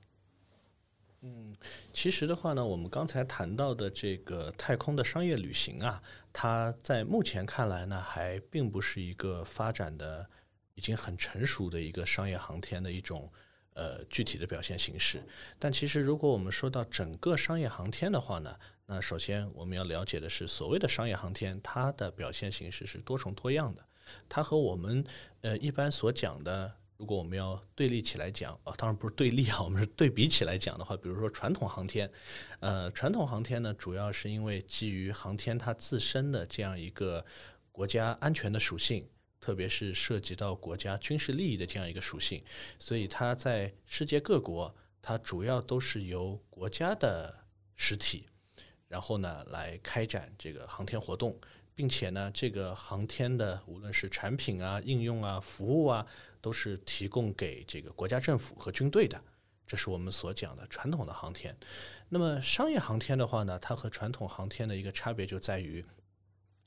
[1.93, 6.01] 其实的话呢，我们刚才谈到的这个太空的商业旅行啊，
[6.34, 10.27] 它在目前看来呢，还并不是一个发展的。
[10.75, 13.32] 已经很成熟的一个商业航天的一种
[13.75, 15.21] 呃具体的表现形式，
[15.60, 23.86] 但其实如果我们说到整个商业航天的话呢，那首先我们要了解的是，所谓的商业航天，它的表现形式是多重多样的。
[24.27, 25.06] 它和我们
[25.41, 32.09] 呃一般所讲的，如果我们要对立起来讲啊，当然不是对立啊， 我们是对比起来讲的话，比如说传统航天，
[32.61, 37.25] 呃，传统航天呢，主要是因为基于航天它自身的这样一个
[37.73, 39.05] 国家安全的属性。
[39.41, 42.41] 特别是涉及到国家军事利益的这样一个属性，
[42.79, 47.43] 所以它在世界各国，它主要都是由国家的
[47.75, 48.25] 实体，
[48.87, 51.37] 然后呢来开展这个航天活动，
[51.75, 56.05] 并且呢，这个航天的无论是产品啊、应用啊、服务啊，
[56.43, 59.19] 都是提供给这个国家政府和军队的。
[59.65, 61.58] 这是我们所讲的传统的航天。
[62.10, 65.84] 那么商业航天的话呢，它和传统航天的一个差别就在于。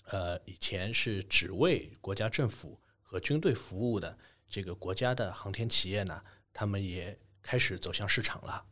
[0.09, 4.17] 呃，以前是只为国家政府和军队服务的
[4.49, 8.65] 这个国家的航天企业呢，他们也开始走向市场了。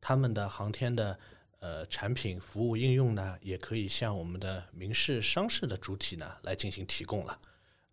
[0.00, 1.20] 他们的航天的
[1.58, 7.38] 呃产品、服务、应用呢，也可以向我们的民事、商事的主体呢来进行提供了。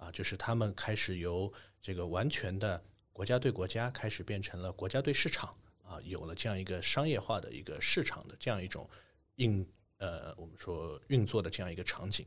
[0.06, 5.50] 啊，就是他们开始由这个完全的国家对国家，开始变成了国家对市场
[5.84, 8.88] 啊，有了这样一个商业化的一个市场的这样一种
[9.36, 12.26] 运呃，我们说运作的这样一个场景。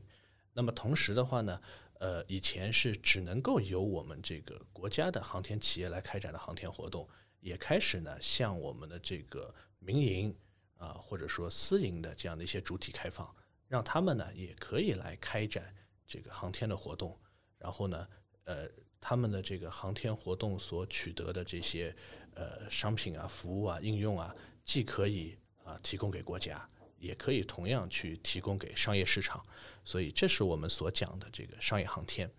[0.51, 1.61] 那么同时的话呢，
[1.99, 7.07] 呃，以前是只能够由我们这个国家的航天企业来开展的航天活动，
[7.39, 10.35] 也开始呢向我们的这个民营
[10.75, 13.33] 啊或者说私营的这样的一些主体开放，
[13.69, 15.73] 让他们呢也可以来开展
[16.05, 17.17] 这个航天的活动。
[17.59, 18.07] 然后呢，
[18.45, 18.67] 呃，
[18.99, 21.95] 他们的这个航天活动所取得的这些
[22.33, 24.33] 呃商品啊、服务啊、应用啊，
[24.65, 26.67] 既可以啊提供给国家。
[27.01, 29.41] 也可以同样去提供给商业市场，
[29.85, 32.29] 所以这是我们所讲的这个商业航天。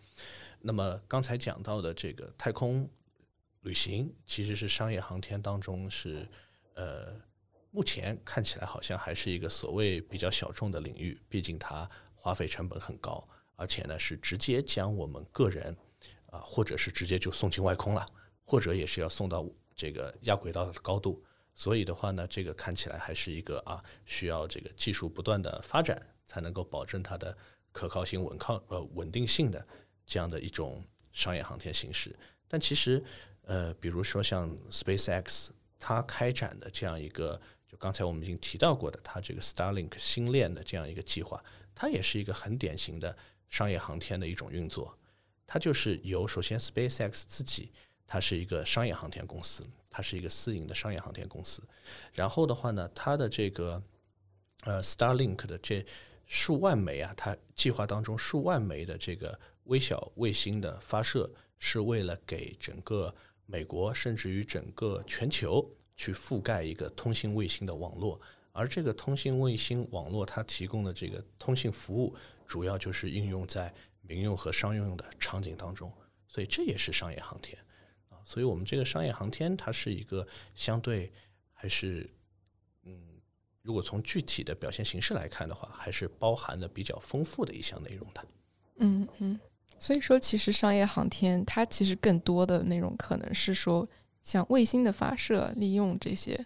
[0.61, 2.87] 那么刚才讲到的这个太空
[3.63, 6.29] 旅行，其实是商业航天当中是
[6.75, 7.19] 呃，
[7.71, 13.25] 目前看起来好像还是一个所谓比较小众的领域，毕竟它花费成本很高，
[13.61, 15.77] 而且呢是直接将我们个人
[16.31, 18.07] 啊，或者是直接就送进外空了，
[18.47, 19.47] 或者也是要送到
[19.77, 21.23] 这个亚轨道的高度。
[21.55, 27.37] 所以的话呢，这个看起来还是一个啊，需要这个技术不断的发展，才能够保证它的
[27.71, 29.67] 可靠性、稳靠呃稳定性的
[30.07, 32.19] 这样的一种商业航天形式。
[32.49, 33.05] 但其实，
[33.43, 43.15] 呃，比如说像 SpaceX，它开展的这样一个，就刚才我们已经提到过的，它这个 Starlink 星链的这样一个计划，它也是一个很典型的
[43.51, 44.97] 商业航天的一种运作。
[45.47, 47.71] 它就是由首先 SpaceX 自己。
[48.13, 51.63] 它是一个商业航天公司，它是一个私营的商业航天公司。
[52.13, 53.81] 然后的话呢，它的这个
[54.65, 55.87] 呃 Starlink 的这
[56.27, 61.31] 数万枚啊，它计划当中数万枚的这个微小卫星的发射，
[61.61, 63.15] 是为了给整个
[63.47, 65.65] 美国甚至于整个全球
[65.97, 68.21] 去覆盖一个通信卫星的网络。
[68.51, 72.13] 而这个通信卫星网络它提供的这个通信服务，
[72.51, 75.89] 主要就是应用在民用和商用的场景当中，
[76.27, 77.57] 所以这也是商业航天
[78.09, 78.19] 啊。
[78.25, 81.13] 所以，我们这个商业航天，它是一个相对
[81.53, 82.11] 还是
[82.83, 83.21] 嗯，
[83.63, 88.27] 如果从具体的表现形式来看的话，还是包含的比较丰富的一项内容的。
[88.79, 89.39] 嗯嗯，
[89.79, 93.89] 所以说，其实商业航天它其实更多的内容可能是说，
[94.25, 96.45] 像卫星的发射、利用这些。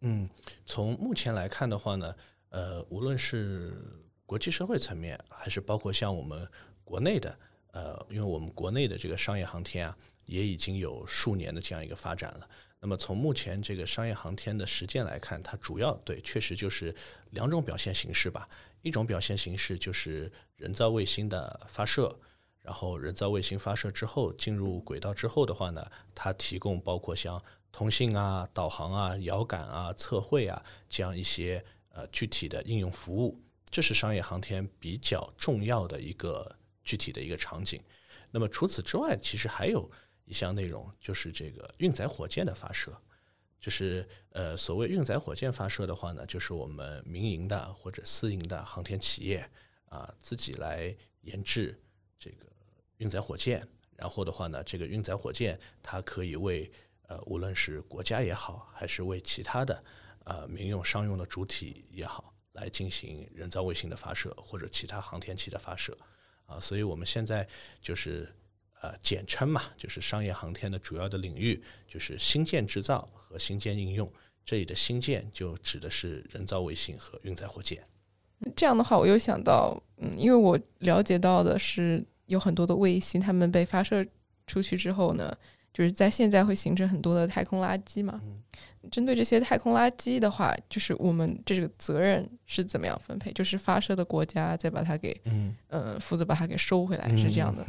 [0.00, 0.26] 嗯，
[0.64, 2.16] 从目前来看的话呢，
[2.48, 3.99] 呃，无论是
[4.30, 6.48] 国际社会层面，还是包括像我们
[6.84, 7.36] 国内的，
[7.72, 12.48] 呃，因为我们国内的这个商业航天啊，也已经有数年的这样一个发展了。
[12.78, 16.94] 那么从目前这个商业航天的实践来看，它主要对确实就是
[17.30, 18.48] 两种表现形式吧。
[18.82, 22.16] 一种表现形式就是人造卫星的发射，
[22.62, 33.36] 然后人造卫星发射之后进入轨道之后的话呢，它提供包括像通信啊、导航啊、遥感啊、测绘啊这样一些呃具体的应用服务，
[33.70, 37.82] 这是商业航天比较重要的一个具体的一个场景。
[38.30, 39.90] 那么除此之外，其实还有。
[40.26, 42.96] 一项内容就是这个运载火箭的发射，
[43.58, 49.44] 就是呃，所谓运载火箭发射的话呢，就是我们民营的或者私营的航天企业
[49.86, 51.76] 啊，自己来研制
[52.16, 52.46] 这个
[52.98, 53.66] 运载火箭，
[53.96, 56.70] 然后的话呢，这个运载火箭它可以为
[57.08, 59.82] 呃，无论是国家也好，还是为其他的
[60.26, 65.96] 呃民用商用的主体也好，来进行人造卫星的发射或者其他航天器的发射
[66.46, 67.46] 啊，所以我们现在
[67.80, 68.32] 就是。
[68.82, 74.10] 呃，简称嘛，就是商业航天的主要的领域，就是新建制造和新建应用。
[74.42, 77.86] 这里的新建就指的是人造卫星和运载火箭。
[78.56, 84.02] 这样的话，我又想到，嗯，因为我了解到的是，有很多的卫星，它们被发射
[84.46, 85.36] 出去之后呢。
[85.72, 88.20] 就是在现在会形成很多的太空垃圾嘛？
[88.90, 93.30] 针对这些太空垃圾的话，就是我们这个责任是怎么样分配？
[93.32, 97.62] 就是发射的国家再把它给嗯嗯负责把它给收回来，是这样的。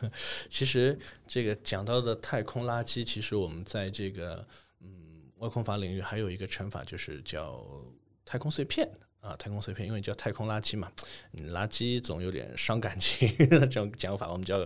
[0.50, 4.46] 其实这个讲到的太空垃圾，其实我们在这个
[4.82, 4.88] 嗯
[5.38, 7.64] 外空法领域还有一个称法，就是叫
[8.26, 8.86] 太空碎片。
[9.20, 10.90] 啊，太空碎片，因为叫太空垃圾嘛，
[11.50, 14.58] 垃圾总有点伤感情， 这种讲法我们叫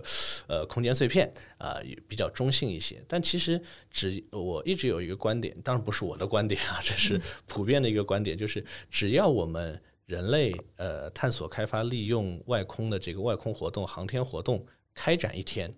[0.47, 3.03] 呃空间碎片啊，也比较中性一些。
[3.07, 15.73] 但其实只我一直有一个观点，当然不是我的观点啊， 这是普遍的一个观点，就是只要我们人类呃探索、开发、利用外空的这个外空活动、航天活动开展一天，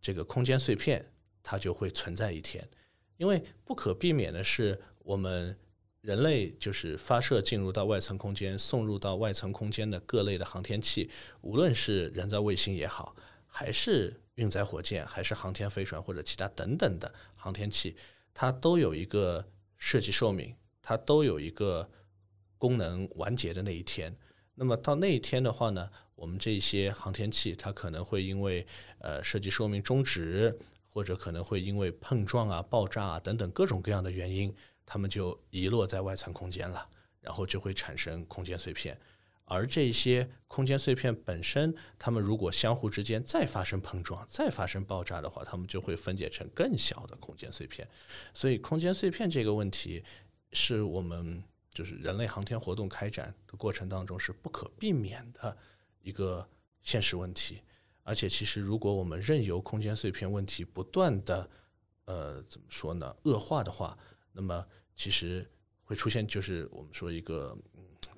[0.00, 1.04] 这个空间碎片
[1.42, 2.68] 它就会存在一天，
[3.16, 5.56] 因为不可避免的是我们。
[6.00, 11.10] 人类就是发射进入到外层空间、送入到外层空间的各类的航天器，
[11.42, 13.14] 无论是人造卫星也好，
[13.46, 17.94] 还是运载火箭，还是航天飞船或者其他等等的航天器，
[18.32, 19.46] 它都有一个
[19.76, 21.90] 设计寿命，它都有一个
[22.56, 24.16] 功能完结的那一天。
[24.54, 28.66] 那么到那一天的话呢，我们这些航天器它可能会因为
[29.00, 34.54] 呃设计寿命终止，或者可能会因为碰撞啊、爆炸啊等等各种各样的原因。
[34.92, 36.84] 它们就遗落在外层空间了，
[37.20, 39.00] 然后就会产生空间碎片。
[39.44, 47.88] 而这些空间碎片本身，它们如果相互之间再发生碰撞、再发生爆炸的话，它们就会分解成更小的空间碎片。
[48.34, 50.02] 所以，空间碎片这个问题
[50.52, 51.40] 是我们
[51.72, 55.56] 就是人类航天活动开展的过程当中是不可避免的
[56.02, 56.44] 一个
[56.82, 57.62] 现实问题。
[58.02, 61.48] 而且，其实如果我们任由空间碎片问题不断的
[62.06, 63.96] 呃怎么说呢恶化的话，
[64.32, 64.64] 那么
[64.96, 65.48] 其实
[65.82, 67.56] 会出现，就是我们说一个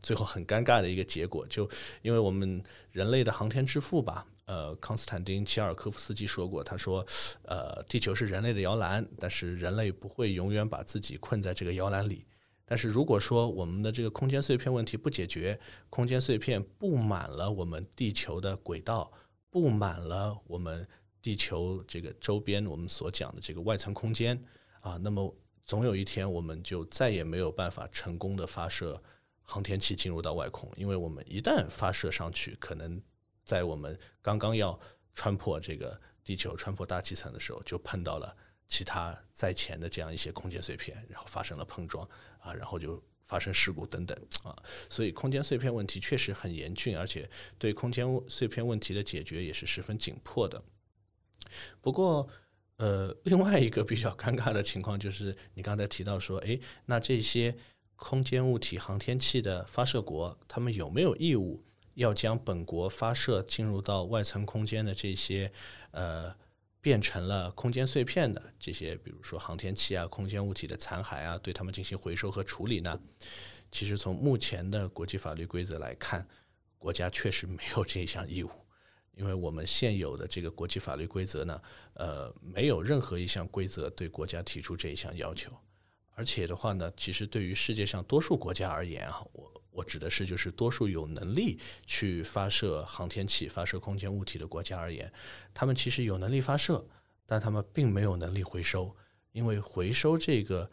[0.02, 1.68] 最后很尴尬的一个结果，就
[2.02, 7.06] 因为我们人类的航天之父吧，呃，康斯坦丁·齐尔科夫斯基说过，他说，
[7.44, 12.26] 呃，地球是人类的摇篮，但是人类不会永远把自己困在这个摇篮里。
[12.66, 15.58] 但是如果说我们的这个空间碎片问题不解决，
[15.88, 19.10] 空间碎片布满了我们地球的轨道，
[19.50, 20.86] 布满了我们
[21.22, 24.42] 地球这个周边我们所讲的这个外层空间
[24.80, 25.34] 啊，那么。
[25.72, 29.02] 总有一天，我们就再也没有办法成功的发射
[29.40, 33.00] 航天器进入到外空，因为我们一旦发射上去，可能
[33.42, 34.78] 在我们刚刚要
[35.14, 42.06] 穿破这个地球、穿破大气层的时候，就碰到了其他在前的这样一些空间碎片，然后发生了碰撞
[42.40, 44.54] 啊，然后就发生事故等等啊。
[44.90, 47.26] 所以，空间碎片问题确实很严峻，而且
[47.58, 50.62] 对空间碎片问题的解决也是十分紧迫的。
[51.80, 52.28] 不过，
[52.82, 57.54] 呃，另外一个比较尴尬的情况就是，你刚才提到说，诶，那这些
[57.94, 61.62] 空间物体航天器的发射国，他们有没有义务
[61.94, 65.52] 要将本国发射进入到外层空间的这些
[65.92, 66.34] 呃
[66.80, 72.98] 变成了空间碎片的这些，比如说航天器啊、空间物体的残骸啊，对他们进行回收和处理呢？
[73.70, 76.26] 其实从目前的国际法律规则来看，
[76.78, 78.50] 国家确实没有这项义务。
[79.14, 81.62] 因为我们现有的这个国际法律规则呢，
[81.94, 85.52] 呃，没有任何一项规则对国家提出这一项要求，
[86.14, 95.10] 而且的话呢，其实对于世界上多数国家而言啊，我我指的是就是多数有能力去发射航天器、发射空间物体的国家而言，
[95.54, 96.86] 他们其实有能力发射，
[97.26, 98.94] 但他们并没有能力回收，
[99.32, 100.70] 因为回收这个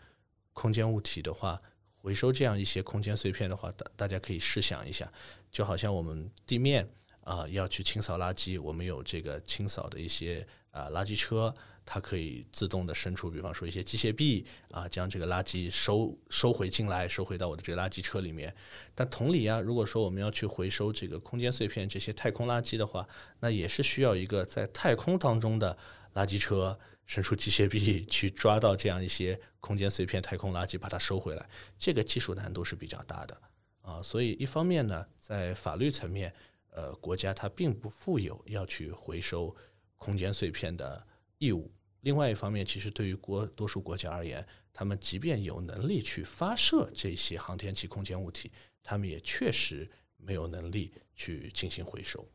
[0.53, 1.61] 空间物体的话，
[1.95, 5.11] 回收这样一些空间碎片的话，大大家可以试想一下，
[5.51, 6.85] 就好像我们地面
[7.29, 11.53] 啊要去清扫垃圾，我们有这个清扫的一些啊垃圾车。
[11.91, 18.55] 它可以自动的伸出，比方说一些机械臂啊，将这个垃圾收收回进来，收回到我的这个垃圾车里面。
[18.93, 23.07] 但同理啊，如果说我们要去回收这个空间碎片、这些太空垃圾的话，
[23.39, 25.75] 那也是需要一个在太空当中的
[26.13, 26.77] 垃圾车
[27.07, 31.49] 伸出机械臂去抓到这样一些空间碎片、太空垃圾，把它收回来。
[31.79, 33.35] 这个技术难度是比较大的
[33.81, 33.99] 啊。
[34.03, 36.31] 所以一方面呢，在法律层面，
[36.79, 39.53] 呃，国家它并不负有要去回收
[39.97, 41.05] 空间碎片的
[41.37, 41.69] 义务。
[42.01, 48.49] 另外一方面，其实对于国多数国家而言，他们即便有能力去发射这些航天器、空间物体，
[48.81, 52.25] 他们也确实没有能力去进行回收。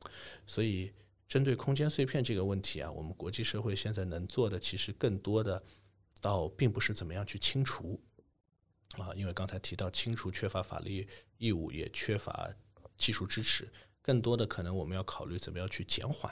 [0.46, 0.92] 所以，
[1.26, 5.62] 针对空间碎片这个问题啊，我们国际社会现在能做的，其实更多的
[6.20, 7.98] 倒并不是怎么样去清除
[8.98, 12.54] 啊，因为刚才提到清除缺乏法律义务，也缺乏
[12.98, 13.66] 技术支持，
[14.04, 16.30] 更多的可能我们要考虑怎么样去减缓。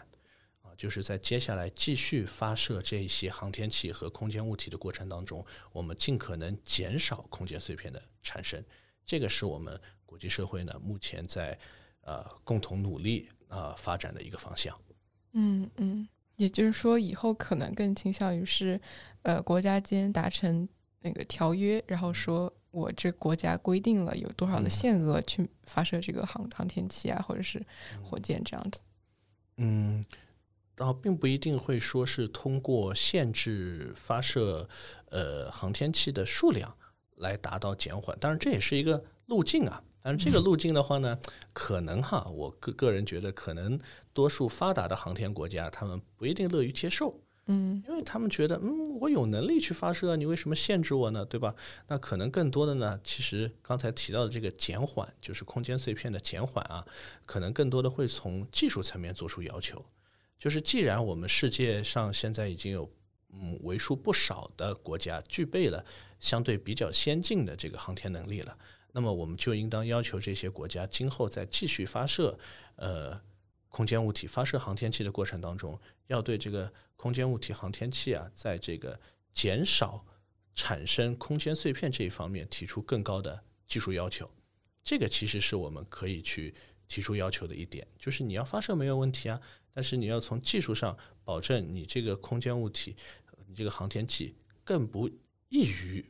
[0.61, 8.63] 啊就是在接下来继续发射这些航天器和空间物体的过程当中，我们尽可能减少空间碎片的产生。
[9.07, 11.59] 这个是我们国际社会呢目前在
[12.03, 14.79] 呃共同努力啊发展的一个方向。
[15.33, 16.07] 嗯嗯，
[16.37, 18.81] 也就是说，以后可能更倾向于是
[19.23, 20.69] 呃国家间达成
[21.01, 27.65] 那个条约，然后说我这国家规定了有多少的限额去发射这个航航天器啊，或者是
[28.03, 28.81] 火箭这样子。
[29.59, 30.05] 嗯。
[30.75, 34.67] 然后并不一定会说是通过限制发射
[35.11, 36.75] 呃航天器的数量
[37.17, 39.85] 来达到减缓，当然这也是一个路径啊。
[40.03, 41.17] 但是这个 路径的话呢，
[41.53, 43.79] 可能哈，我个个人觉得可能
[44.15, 47.21] 多数发达的航天国家他们不一定乐于接受，
[47.53, 51.25] 嗯，因为他们觉得嗯我有能力去发射，你为什么限制我呢？
[51.27, 51.55] 对吧？
[51.89, 56.87] 那可能更多的呢，其实刚才提到的这个减缓，就是空间碎片的减缓啊，
[57.27, 59.85] 可能更多的会从技术层面做出要求。
[60.39, 62.91] 就是既然我们世界上现在已经有
[63.33, 65.85] 嗯为数不少的国家具备了
[66.19, 68.57] 相对比较先进的这个航天能力了，
[68.93, 72.39] 那么我们就应当要求这些国家今后在继续发射
[72.77, 73.21] 呃
[73.73, 79.01] 空间物体、发射航天器的过程当中，要对这个空间物体、航天器啊，在这个
[79.33, 79.99] 减少
[80.55, 84.31] 产生空间碎片这一方面提出更高的技术要求。
[84.85, 86.55] 这个其实是我们可以去
[86.87, 89.41] 提出要求的一点，就是你要发射没有问题啊。
[89.73, 90.95] 但是你要从技术上
[91.25, 92.95] 保证你这个空间物体，
[93.47, 95.09] 你这个航天器更不
[95.49, 96.05] 易于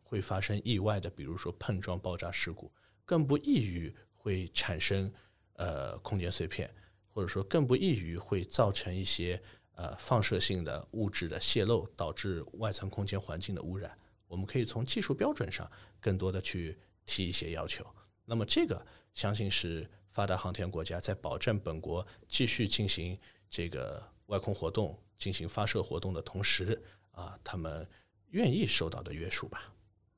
[0.00, 2.70] 会发生意外的，比如说碰撞、爆炸事故，
[3.04, 5.12] 更不易于会产生
[5.54, 6.72] 呃空间碎片，
[7.12, 9.40] 或者说更不易于会造成一些
[9.74, 13.96] 呃放射性的物质的泄漏，导致外层空间环境的污染。
[14.26, 17.84] 我们可以从技术标准上更多的去提一些要求。
[18.24, 18.84] 那么这个
[19.14, 19.88] 相信是。
[20.12, 23.16] 发达航天国家在保证本国继续进行
[23.48, 26.82] 这个外空活动、进行发射活动的同时，
[27.12, 27.86] 啊，他们
[28.30, 29.72] 愿意受到的约束吧。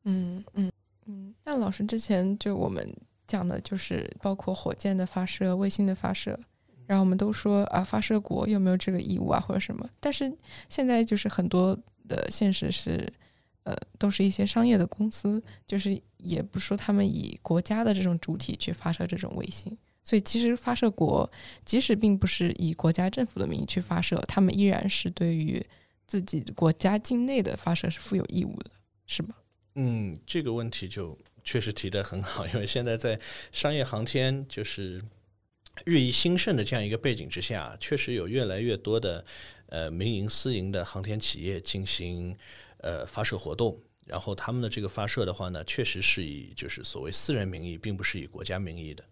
[0.05, 0.73] 嗯嗯
[1.05, 1.35] 嗯。
[1.45, 2.91] 那老师之前就我们
[3.27, 6.41] 讲的就是包括火箭的发射、卫星的发射，
[6.93, 9.89] 然后我们都说啊，发射国有没有这个义务啊，或者什么？
[9.99, 10.31] 但是
[10.69, 13.13] 现在就是很多的现实是。
[13.65, 21.31] 呃，都是一些商业的公司，就是也不说他们以国家的这种主体去发射这种卫星，所以其实发射国
[21.65, 25.65] 即使并不是以国家政府的名义去发射，他们依然是对于
[26.09, 28.71] 自己国家境内的发射是负有义务的，
[29.07, 29.37] 是吗？
[29.77, 33.17] 嗯，这个问题就确实提得很好，因为现在在
[33.53, 35.01] 商业航天就是
[35.85, 39.25] 日益兴盛的这样一个背景之下，确实有越来越多的
[39.67, 42.37] 呃民营私营的航天企业进行。
[42.85, 49.05] 呃，发射活动，然后他们的这个发射的话呢，确实是以就是所谓私人名义，并不是以国家名义的。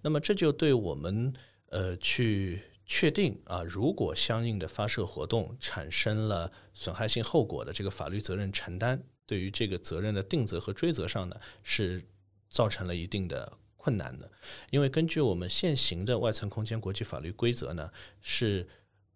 [0.00, 1.34] 那么这就对我们
[1.70, 12.00] 呃去确定啊，如果相应的发射活动产生了损害性后果的这个法律责任承担，对于这个责任的定责和追责上呢，是
[12.48, 13.52] 造成了一定的
[13.86, 14.28] 困难的。
[14.70, 18.66] 因为根据我们现行的外层空间国际法律规则呢，是。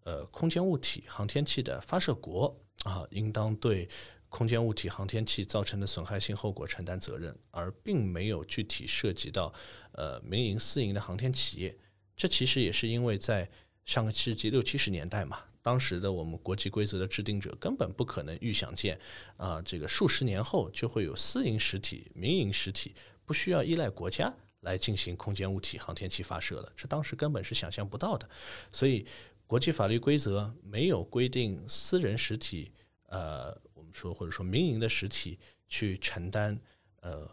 [0.03, 3.87] 呃，空间物体、航天器的发射国啊，应当对
[4.29, 9.53] 空间物体、航天器造成的损害性后果承担责任，而并没有具体涉及到
[9.91, 11.77] 呃民营、私营的航天企业。
[12.17, 13.47] 这其实也是因为在
[13.85, 18.99] 上个世纪六七十年代嘛，当时的我们国际规则的制定者根本不可能预想见
[19.37, 28.27] 啊，这个数十年后就会有私营实体、民营实体不需要依赖国家来进行空间物体航天器发射了，这当时根本是想象不到的。
[28.71, 29.05] 所以，
[29.45, 32.71] 国际法律规则没有规定私人实体，
[33.07, 35.37] 呃，我们说或者说民营的实体
[35.67, 36.59] 去承担
[37.01, 37.29] 呃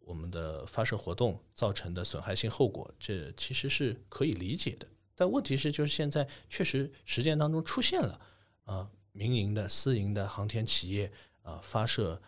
[0.00, 4.86] 我们的发射活动造成的损害性后果，这其实是可以理解的。
[5.14, 8.20] 但问题是，就是现在确实实践当中出现了
[8.64, 11.12] 啊，民营的、私营的航天企业
[11.42, 12.20] 啊发射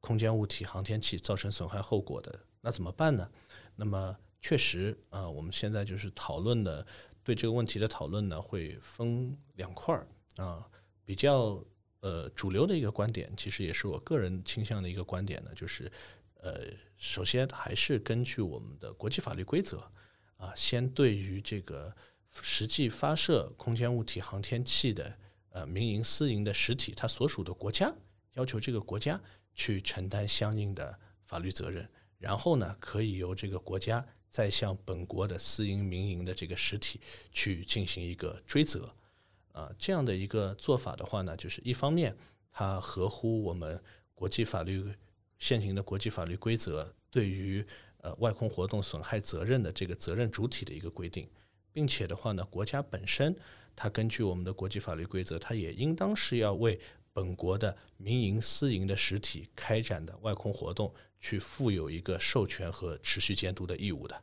[0.00, 3.30] 空间物体航天器造成损害后果的，那怎么办呢？
[3.80, 6.86] 那么确实啊，我们现在就是讨论的
[7.24, 10.06] 对这个问题的讨论呢，会分两块儿
[10.36, 10.68] 啊，
[11.02, 11.64] 比较
[12.00, 15.90] 呃主流的一个观点，其实也是我个人倾向的一个观点呢，就是
[16.34, 16.66] 呃，
[16.98, 19.78] 首先还是根据我们的国际法律规则
[20.36, 21.90] 啊，先对于这个。
[22.42, 25.12] 实际发射空间物体航天器的
[25.48, 27.92] 呃民营私营的实体，它所属的国家
[28.34, 29.20] 要求这个国家
[29.52, 31.90] 去承担相应的法律责任，
[32.20, 37.00] 然后呢，可以由这个国家再向本国的私营民营的这个实体
[37.32, 38.94] 去进行一个追责。
[39.52, 42.14] 啊，这样的一个做法的话呢，就是一方面
[42.52, 43.82] 它合乎我们
[44.14, 44.84] 国际法律
[45.38, 47.64] 现行的国际法律规则对于
[48.02, 51.28] 呃外空活动损害责任的这个责任主体的一个规定。
[51.72, 53.34] 并且的话呢，国家本身
[53.74, 56.78] 它根据我们的国际法律规则，它也应当是要为
[57.12, 64.14] 本国的民营、私营的实体开展的外空活动去负有一个授权和持续监督的义务的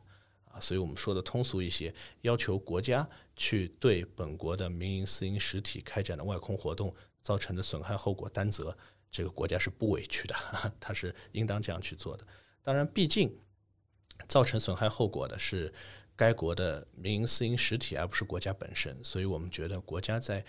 [0.44, 0.60] 啊。
[0.60, 8.76] 所以我们说的通俗一些，要求国家去对本国的民营、私营实体开展的外空活动造成的损害后果担责，
[9.10, 10.34] 这个国家是不委屈的，
[10.80, 12.26] 它是应当这样去做的。
[12.62, 13.36] 当然，毕竟
[14.26, 15.72] 造成损害后果的是。
[16.18, 20.44] 该国的民营私营实体，而不是国家本身，所以我们觉得国家在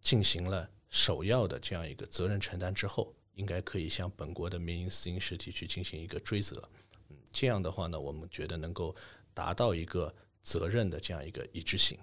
[0.00, 6.62] 进行了首要的这样一个责任承担之后，应该可以向本国的民营私营实体去进行一个追责。
[7.08, 8.94] 嗯，这样的话呢，我们觉得能够
[9.32, 10.12] 达到一个
[10.42, 11.98] 责任的这样一个一致性。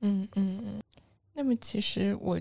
[0.00, 0.82] 嗯嗯嗯。
[1.32, 2.40] 那么其实我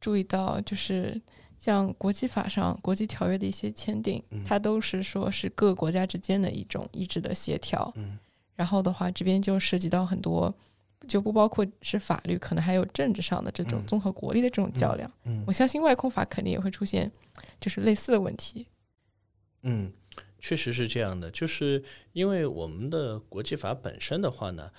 [0.00, 1.20] 注意到，就是
[1.58, 7.92] 像国际法上、国际条约的一些签订，它都是说是各个国家之间的一种意志的协调。
[7.96, 8.18] 嗯。
[8.54, 10.54] 然后的话，这边就涉及到很多，
[11.08, 15.10] 就不包括是法律，可能还有政治上的这种综合国力的这种较量。
[15.24, 17.10] 嗯，我相信外空法肯定也会出现，
[17.60, 18.66] 就是类似的问题。
[19.62, 19.92] 嗯，
[20.38, 21.82] 确实是这样的，就是
[22.12, 24.70] 因为我们的国际法本身的话呢，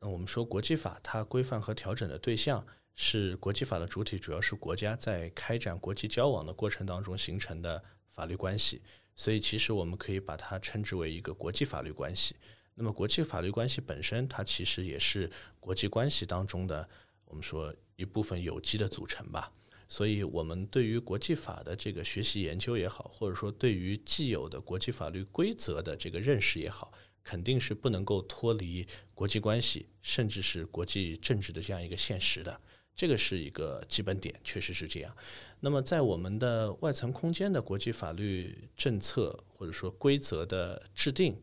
[0.00, 8.82] 我们说国际法它规范和调整的对象是国际法的主体，主要是国家在开展国际交往的过程当中形成的法律关系，
[9.14, 12.36] 所以其实我们可以把它称之为一个国际法律关系。
[12.78, 16.86] 那么，国际法律关系本身，它其实也是国际关系当中的
[17.24, 19.50] 我们说一部分有机的组成吧。
[19.88, 26.92] 所以，我们对于国际法的这个学习研究也好，或者说对于既有的国际法律规则的这个认识也好，
[27.24, 32.60] 肯定是不能够脱离国际关系，甚至是国际政治的这样一个现实的。
[32.94, 35.16] 这个是一个基本点，确实是这样。
[35.60, 41.40] 那么，在我们的外层空间的国际法律政策或者说规则的制定。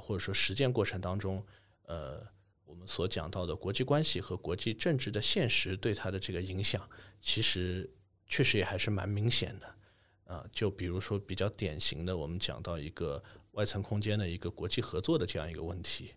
[0.00, 1.44] 或者说实践过程当中，
[1.86, 2.26] 呃，
[2.64, 6.88] 我们所讲到的国际关系和国际政治的现实对它的这个影响，
[7.20, 7.88] 其实
[8.26, 9.74] 确实也还是蛮明显的。
[10.24, 13.22] 啊，就比如说比较典型的，我们讲到一个
[13.52, 16.12] 外层空间的一个国际合作的这样一个问题。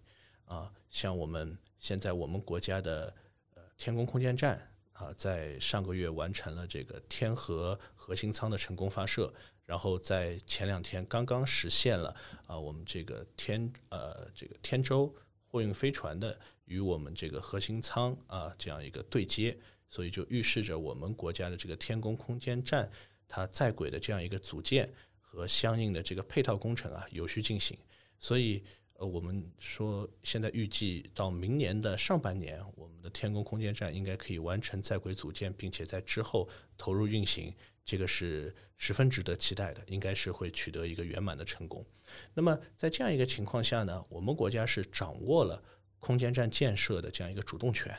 [0.46, 3.14] 啊，像我们现在我们国家的
[3.54, 4.66] 呃天宫空间站
[4.98, 9.32] 啊，在上个月完成了这个天河核心舱的成功发射。
[9.64, 15.14] 然后在前两天刚刚实现了啊，我们这个天呃这个天舟
[15.46, 19.58] 货运飞船的与我们这个核心舱啊这样一个对接，
[19.90, 22.90] 所以就预示着我们国家的这个天宫空间站
[23.28, 24.90] 它在轨的这样一个组建
[25.20, 27.78] 和相应的这个配套工程啊有序进行。
[28.18, 28.64] 所以
[28.98, 37.54] 呃我们说现在预计到明年的上半年，我们的天宫空间站应该可以完成在轨组建，并且在之后投入运行。
[37.86, 41.86] 这个是十分值得期待的，应该是会取得一个圆满的成功。
[42.34, 45.64] 那么在这样一个情况下呢，我们国家是掌握了
[46.00, 47.96] 空间站建设的这样一个主动权。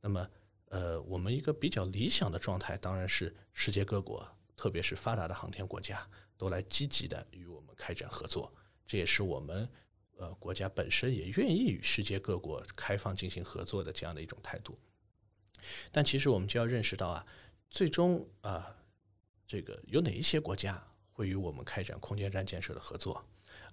[0.00, 0.28] 那么，
[0.70, 4.26] 呃，我们一个比较理想的状态，当然是世界各国，
[4.56, 6.04] 特别是发达的航天国家，
[6.36, 8.52] 都来积极的与我们开展合作。
[8.84, 9.68] 这也是我们
[10.20, 14.78] 呃国家本身也愿意与世界各国开放进行合作的这样的一种态度。
[15.90, 17.26] 但其实我们就要认识到啊，
[17.68, 18.76] 最终啊。
[19.50, 23.24] 这个有哪一些国家会与我们开展空间站建设的合作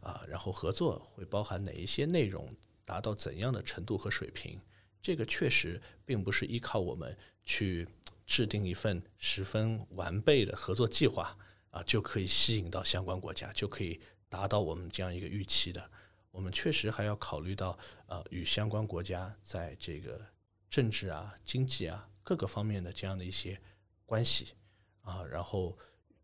[0.01, 0.25] 啊？
[0.27, 2.51] 然后合作会包含哪一些内容，
[2.83, 4.59] 达到怎样的程度和水平？
[5.03, 7.87] 这个确实并不是依靠我们去
[8.25, 11.37] 制定一份十分完备的合作计划
[11.69, 15.91] 啊，就可以吸引到相关国家，就可以达到我们这样一个预期的。
[16.37, 17.75] 我们确实还要考虑到，
[18.05, 20.23] 呃，与相关国家在这个
[20.69, 23.59] 政治啊、经济啊各个方面的这样的一些
[24.05, 24.53] 关系
[25.01, 25.75] 啊，然后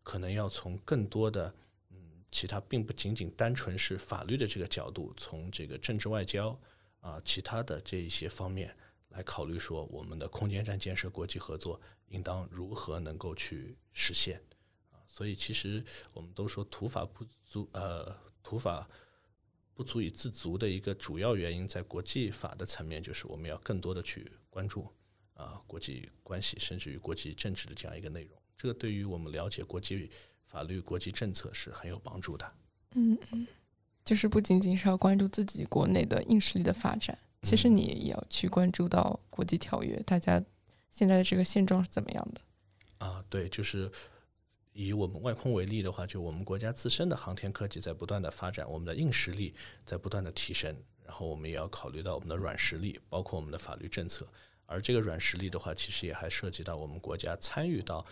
[0.04, 1.52] 可能要从更多的
[1.90, 6.56] 嗯，其他并不仅仅单纯是法律的这个角度，从这个政治外交
[7.00, 8.72] 啊，其他的这一些方面
[9.08, 14.40] 来考虑，说我们的空间站建设国际合作应当如何能够去实现
[14.92, 15.02] 啊。
[15.08, 18.88] 所以，其实我们都说土法不足，呃，土法。
[19.74, 24.88] 不足以自足的一个主要原因，在国际法的层面，就是我们要更多的去关注
[25.34, 28.38] 啊国际关系，甚至于国际政治的这样一个内容。
[28.56, 30.08] 这个对于我们了解国际
[30.46, 32.52] 法律、国际政策是很有帮助的。
[32.94, 33.46] 嗯嗯，
[34.04, 40.40] 就是不仅仅是要关注自己国内的硬实力的发展，其实你也要去关注到国际条约，大家
[40.92, 42.40] 现在的这个现状是怎么样的？
[43.04, 43.90] 啊，对，就是。
[44.74, 49.54] 以我们外空为例的话，就我们国家自身的航天科技在不断的发展，我们的硬实力
[49.86, 54.28] 在不断的提升，然后我们也要考虑到我们的软实力，包括我们的法律政策。
[54.66, 58.04] 而这个软实力的话，其实也还涉及到我们国家参与到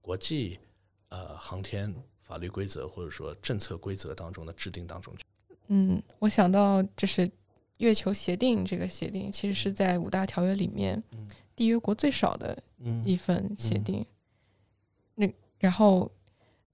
[0.00, 0.58] 国际
[1.10, 5.24] 呃航天法律规则或者说政策规则当中的制定当中去。
[5.66, 7.30] 嗯，我想到就是
[7.78, 11.02] 月球协定这个协定，其实是在五大条约里面
[11.54, 12.56] 缔约国最少的
[13.04, 13.98] 一份协定。
[13.98, 14.15] 那
[15.66, 16.08] 然后，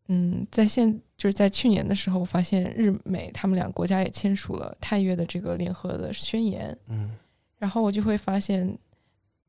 [0.09, 6.77] 嗯，在现就是在去年的时候，我发现日美他们两个国家也签署了太约的这个联合的宣言。
[6.89, 7.17] 嗯，
[7.57, 8.77] 然后我就会发现，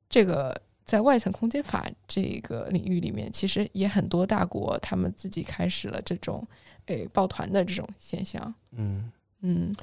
[0.07, 6.47] 这个在外层空间法这个领域里面，其实也很多大国他们自己开始了这种
[6.85, 8.55] 诶抱团的这种现象。
[8.71, 9.75] 嗯嗯，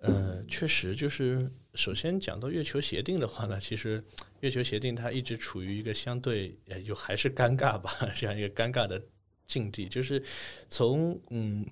[0.00, 1.50] 呃，确实就是。
[1.78, 4.02] 首先讲到月球协定的话呢， 其实
[4.40, 9.00] 月球协定它一直处于一个相对呃就还是尴尬吧 这样一个尴尬的
[9.46, 9.88] 境地。
[9.88, 10.20] 就是
[10.68, 11.64] 从嗯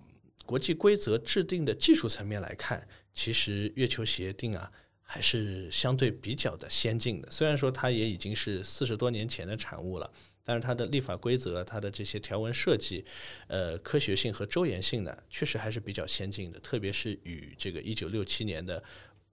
[0.44, 4.70] 国际规则制定的技术层面来看，其实月球协定啊
[5.02, 7.28] 还是相对比较的先进的。
[7.28, 10.08] 虽然说它也已经是四十多年前的产物了，
[10.44, 13.04] 但是它的立法规则、它的这些条文设计，
[13.48, 16.60] 呃，科学性和周延性呢，确实还是比较先进的。
[16.60, 18.80] 特别是与这个一九六七年的。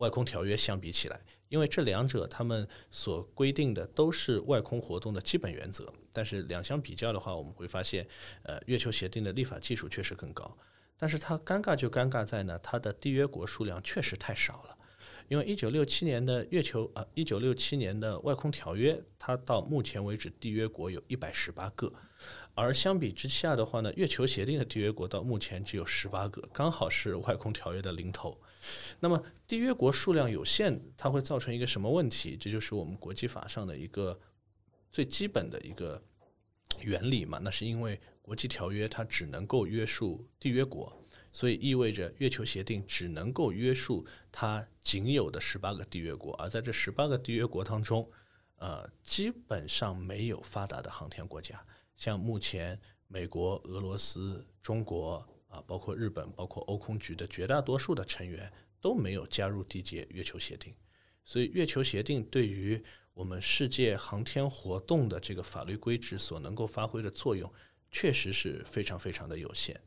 [0.03, 8.05] 外空条约相比起来，因为这两者他们所规定的都是外空活动的基本原则，但是两相比较的话，我们会发现，
[8.41, 10.57] 呃，月球协定的立法技术确实更高，
[10.97, 14.77] 但是它尴尬就尴尬在呢，它的缔约国数量确实太少了。
[15.29, 21.89] 因为一九六七年的月球呃，一九六七年的外空条约，它到目前为止缔约国有一百十八个，
[22.53, 28.37] 而相比之下的话呢，月球协定的缔约国到目前只有十八个，刚好是外空条约的零头。
[28.99, 32.37] 那么缔约国数量有限，它会造成一个什么问题？
[32.37, 34.19] 这就是我们国际法上的一个
[34.91, 36.01] 最基本的一个
[36.81, 37.39] 原理嘛。
[37.43, 40.97] 那是因为国际条约它只能够约束缔约国，
[41.31, 48.09] 所以意味着月球协定只能够约束它仅有的十八个缔约国，而在这十八个缔约国当中，
[48.55, 51.61] 呃，基本上没有发达的航天国家，
[51.97, 55.27] 像目前美国、俄罗斯、中国。
[55.53, 58.51] 啊，包括日本，包括欧空局的绝大多数的成员
[58.81, 60.73] 都没有加入缔结月球协定，
[61.23, 62.83] 所以月球协定对于
[63.13, 67.51] 我们世界航天活动的这个法律规制所能够发挥的作用，
[67.91, 69.79] 确实是非常非常的有限。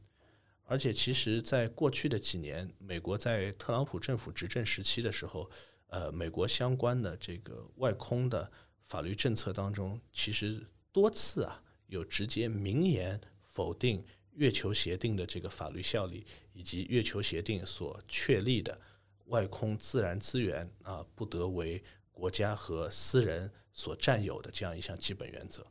[0.68, 5.50] 而且，其实，在过去的几年，美国在特朗普政府执政时期的时候，
[5.88, 8.50] 呃，美国相关的这个外空的
[8.86, 14.04] 法律政策当中，其实多次啊有直接明言否定。
[14.36, 18.78] 月球协定的这个法律效力，以及月球协定所确立的
[19.26, 21.82] 外空自然资源啊不得为
[22.12, 25.66] 国家和私人所占有的这样一项基本原则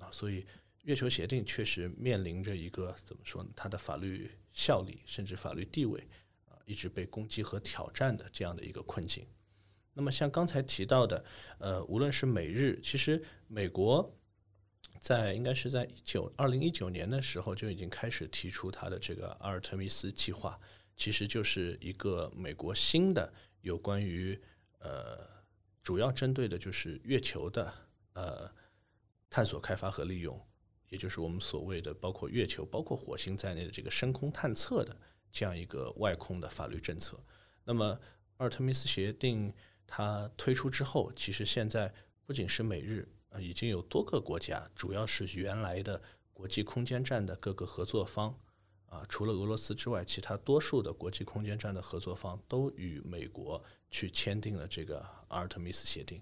[0.00, 0.44] 啊，所以
[0.82, 3.50] 月球协定确实面临着一个怎么说呢？
[3.56, 6.06] 它的法律效力甚至法律地位
[6.46, 9.26] 啊一直被攻击和挑战的这样的一个困境。
[9.94, 11.24] 那么像刚才提到的，
[11.58, 14.14] 呃，无论是美日，其实美国。
[15.00, 20.60] 在应该是在一九二零一九年的时候就已经开始提出他的这个阿尔特密斯计划，
[20.94, 23.32] 其实就是一个美国新的
[23.62, 24.38] 有关于
[24.78, 25.26] 呃
[25.82, 27.72] 主要针对的就是月球的
[28.12, 28.52] 呃
[29.30, 30.38] 探索开发和利用，
[30.90, 34.94] 也就是我们所谓的包括月球、包括火星在内的这个深空探测的
[35.32, 37.18] 这样一个外空的法律政策。
[37.64, 37.98] 那么
[38.36, 39.50] 阿尔特密斯协定
[39.86, 41.90] 它推出之后，其实现在
[42.26, 43.08] 不仅是美日。
[43.30, 46.00] 呃，已经有多个国家，主要是原来的
[46.32, 48.34] 国际空间站的各个合作方，
[48.86, 56.20] 啊，除了俄罗斯之外，其他多数的国际空间站的合作方都与美国去签订了这个阿尔特密斯协定，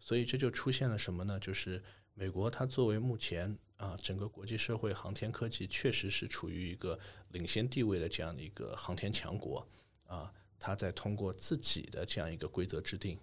[0.00, 1.38] 所以这就出现了什么呢？
[1.38, 1.82] 就是
[2.14, 6.98] 美国它作为目前啊整个国际社会航天科技确实是处于一个
[7.28, 9.64] 领先地位的这样的一个航天强国
[10.08, 13.16] 啊，它在通过自己的这样一个规则制定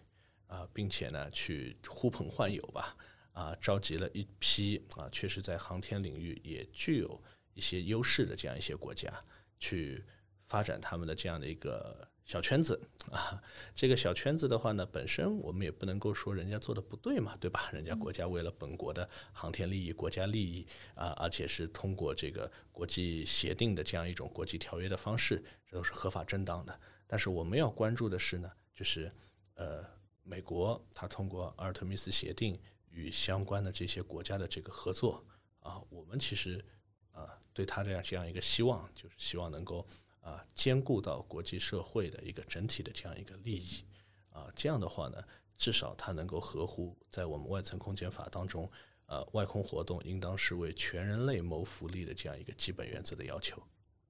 [0.47, 2.95] 啊，并且呢去呼朋唤友吧。
[3.35, 7.21] 啊，召集了一批啊，确实在航天领域也具有
[7.53, 9.13] 一些优势的这样一些国家，
[9.59, 10.01] 去
[10.47, 12.79] 发展他们的这样的一个小圈子
[13.11, 13.43] 啊。
[13.73, 17.69] 这个小圈子的话呢，本身我们也不能够说人家做的不对嘛，对吧？
[17.73, 26.79] 人家国家为了本国的航天利益、国家利益啊，而且是通过这个国际协定的这样一种国际条约的方式，这都是合法正当的。
[27.05, 29.11] 但是我们要关注的是呢，就是
[29.55, 29.83] 呃，
[30.23, 32.57] 美国它通过阿尔特密斯协定。
[32.95, 35.21] 与相关的这些国家的这个合作
[35.59, 36.63] 啊，我们其实
[37.11, 39.85] 啊对他这样这样一个希望，就是希望能够
[40.21, 43.83] 啊兼顾到国际社会的一个整体的这样一个利益
[44.29, 45.21] 啊，这样的话呢，
[45.57, 48.71] 至少它能够合乎在我们外层空间法当中，
[49.07, 53.61] 呃，外空活动应当是为全人类谋福利的这样一个基本原则的要求。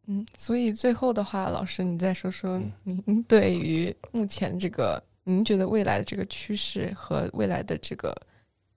[0.06, 8.16] 嗯，所以最后的话，老师你再说说您对于目前这个，您觉得未来的这个趋势和未来的这个。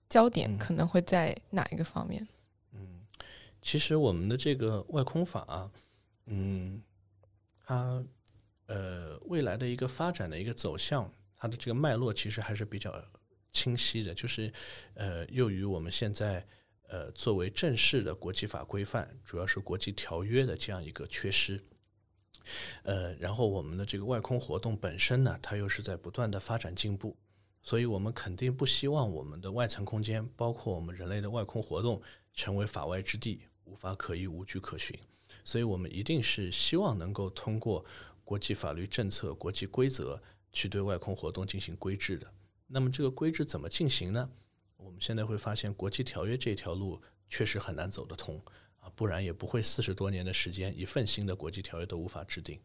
[0.09, 2.27] 焦点可能会在哪一个方面？
[2.73, 3.05] 嗯，
[3.61, 5.71] 其实我们的这个外空法，啊
[6.25, 6.81] 嗯，
[7.63, 8.03] 它
[8.65, 12.91] 呃未来的一个发展的一个走向，它的这个脉络其实还是比较
[13.51, 14.51] 清晰的，就是
[14.95, 16.43] 呃，由于我们现在
[16.87, 21.61] 呃作为正式的国际法规范，主要是国际条约的这样一个缺失，
[22.81, 27.15] 呃，然后我们的这个外空活动本身呢，它又是在不断的发展进步。
[27.69, 32.01] 所以我们肯定不希望我们的外层空间，包括我们人类的外空活动，
[32.33, 34.99] 成为法外之地，无法可依、无据可循。
[35.43, 37.85] 所以我们一定是希望能够通过
[38.23, 40.19] 国际法律政策、国际规则
[40.51, 42.25] 去对外空活动进行规制的。
[42.65, 44.27] 那么这个规制怎么进行呢？
[44.77, 46.99] 我们现在会发现，国际条约这条路
[47.29, 48.41] 确实很难走得通
[48.79, 52.59] 啊，不然也不会四十多年的时间，一份新的国际条约都无法制定。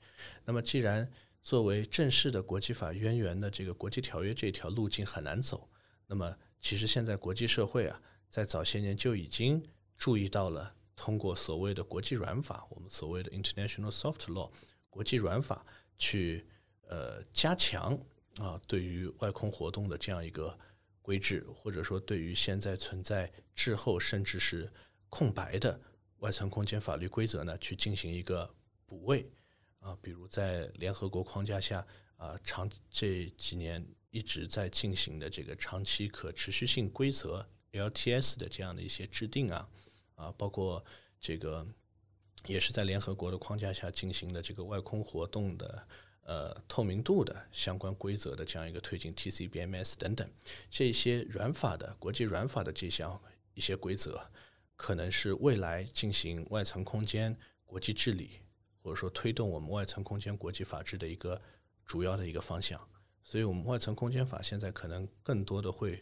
[0.46, 1.06] 那么既然
[1.44, 5.68] 作为正式的国际法渊源的这个国际条约这条路径很难走，
[6.06, 9.62] 那么其实现在国际社会啊，在早些年就已经
[9.94, 14.50] 注意到了，通过所谓的国际软法，我们所谓的 international soft law，
[14.88, 15.64] 国际软法
[15.98, 16.46] 去
[16.88, 17.96] 呃加强
[18.38, 20.58] 啊对于外空活动的这样一个
[21.02, 24.72] 规制，或者说对于现在存在滞后甚至是
[25.10, 25.78] 空白的
[26.20, 28.48] 外层空间法律规则呢，去进行一个
[28.86, 29.30] 补位。
[29.84, 39.68] 啊，比如在联合国框架下，啊，长这几年一直在进行的这个长期可持续性规则 （LTS） 的这样的一些制定啊，
[40.14, 40.82] 啊，包括
[41.20, 41.66] 这个
[42.46, 45.86] 也是在联合国的框架下进行的这个外空活动的
[46.22, 50.26] 呃透明度的相关规则的这样一个推进 （TCBMS） 等等，
[50.70, 53.20] 这些软法的国际软法的这项
[53.52, 54.18] 一些规则，
[54.76, 58.40] 可能是未来进行外层空间国际治理。
[58.84, 61.40] 或者说推动我们外层空间国际法治的一个
[61.86, 62.78] 主要的一个方向，
[63.22, 65.98] 所以我们外层空间法现在可能更多的会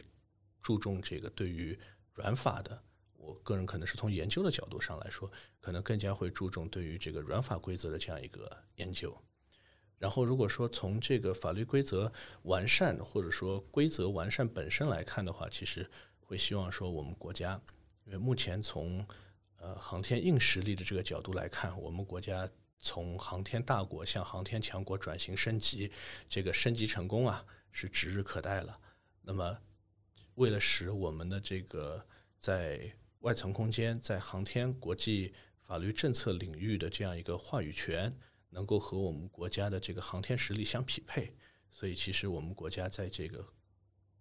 [0.60, 1.78] 注重这个对于
[2.12, 2.82] 软法的，
[3.14, 5.30] 我个人可能是从研究的角度上来说，
[5.60, 9.16] 可能更加会注重对于这个软法规则的这样一个研究。
[9.96, 12.12] 然后如果说从这个法律规则
[12.42, 17.62] 完善或者说规则完善本身来看的话，其实会希望说我们国家，
[18.06, 19.06] 因为目前从
[19.58, 22.50] 呃航天硬实力的这个角度来看，我们国家。
[22.82, 25.90] 从航天大国向航天强国转型升级，
[26.28, 28.78] 这个升级成功啊，是指日可待了。
[29.22, 29.56] 那么，
[30.34, 32.04] 为了使我们的这个
[32.40, 38.12] 在外层空间、在航天国际法律政策领域的这样一个话语权，
[38.50, 41.32] 能够和我们国家的这个航天实力相匹配，
[41.70, 43.46] 所以其实我们国家在这个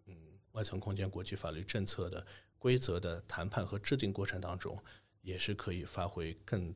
[0.05, 0.15] 嗯
[0.51, 2.23] 外层空间国际法律政策的
[2.59, 4.81] 规则的谈判和制定过程当中，
[5.23, 6.71] 也是可以发挥更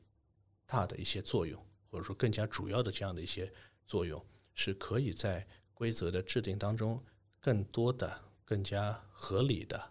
[0.66, 1.64] 大的一些作用。
[1.96, 3.50] 或者说更加主要的这样的一些
[3.88, 4.22] 作用，
[4.54, 7.02] 是可以在规则的制定当中，
[7.39, 9.82] 更多的、更加合理的、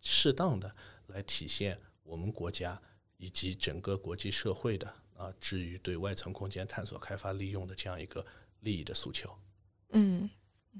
[0.00, 0.74] 适当的
[1.08, 2.80] 来体现我们国家
[3.18, 4.86] 以及整个国际社会的
[5.18, 8.24] 啊，至于对外层空间探索、开发、利用的这样一个
[8.60, 9.30] 利益的诉求。
[9.90, 10.30] 嗯，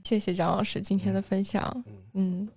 [0.03, 1.85] 谢谢蒋老师今天的分享。
[2.15, 2.49] 嗯。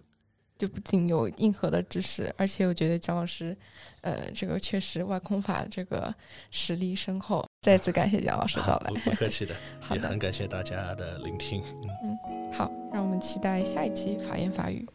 [0.55, 3.57] 就不仅有硬核的知识，而且我觉得姜老师，
[4.01, 6.13] 呃，这个确实外空法这个
[6.51, 7.45] 实力深厚。
[7.64, 9.55] 再次感谢杨老师到来，不客气 的，
[9.93, 11.64] 也很感谢大家的聆听。
[12.03, 12.20] 嗯，
[12.51, 14.86] 好，让我们期待下一期法言法语。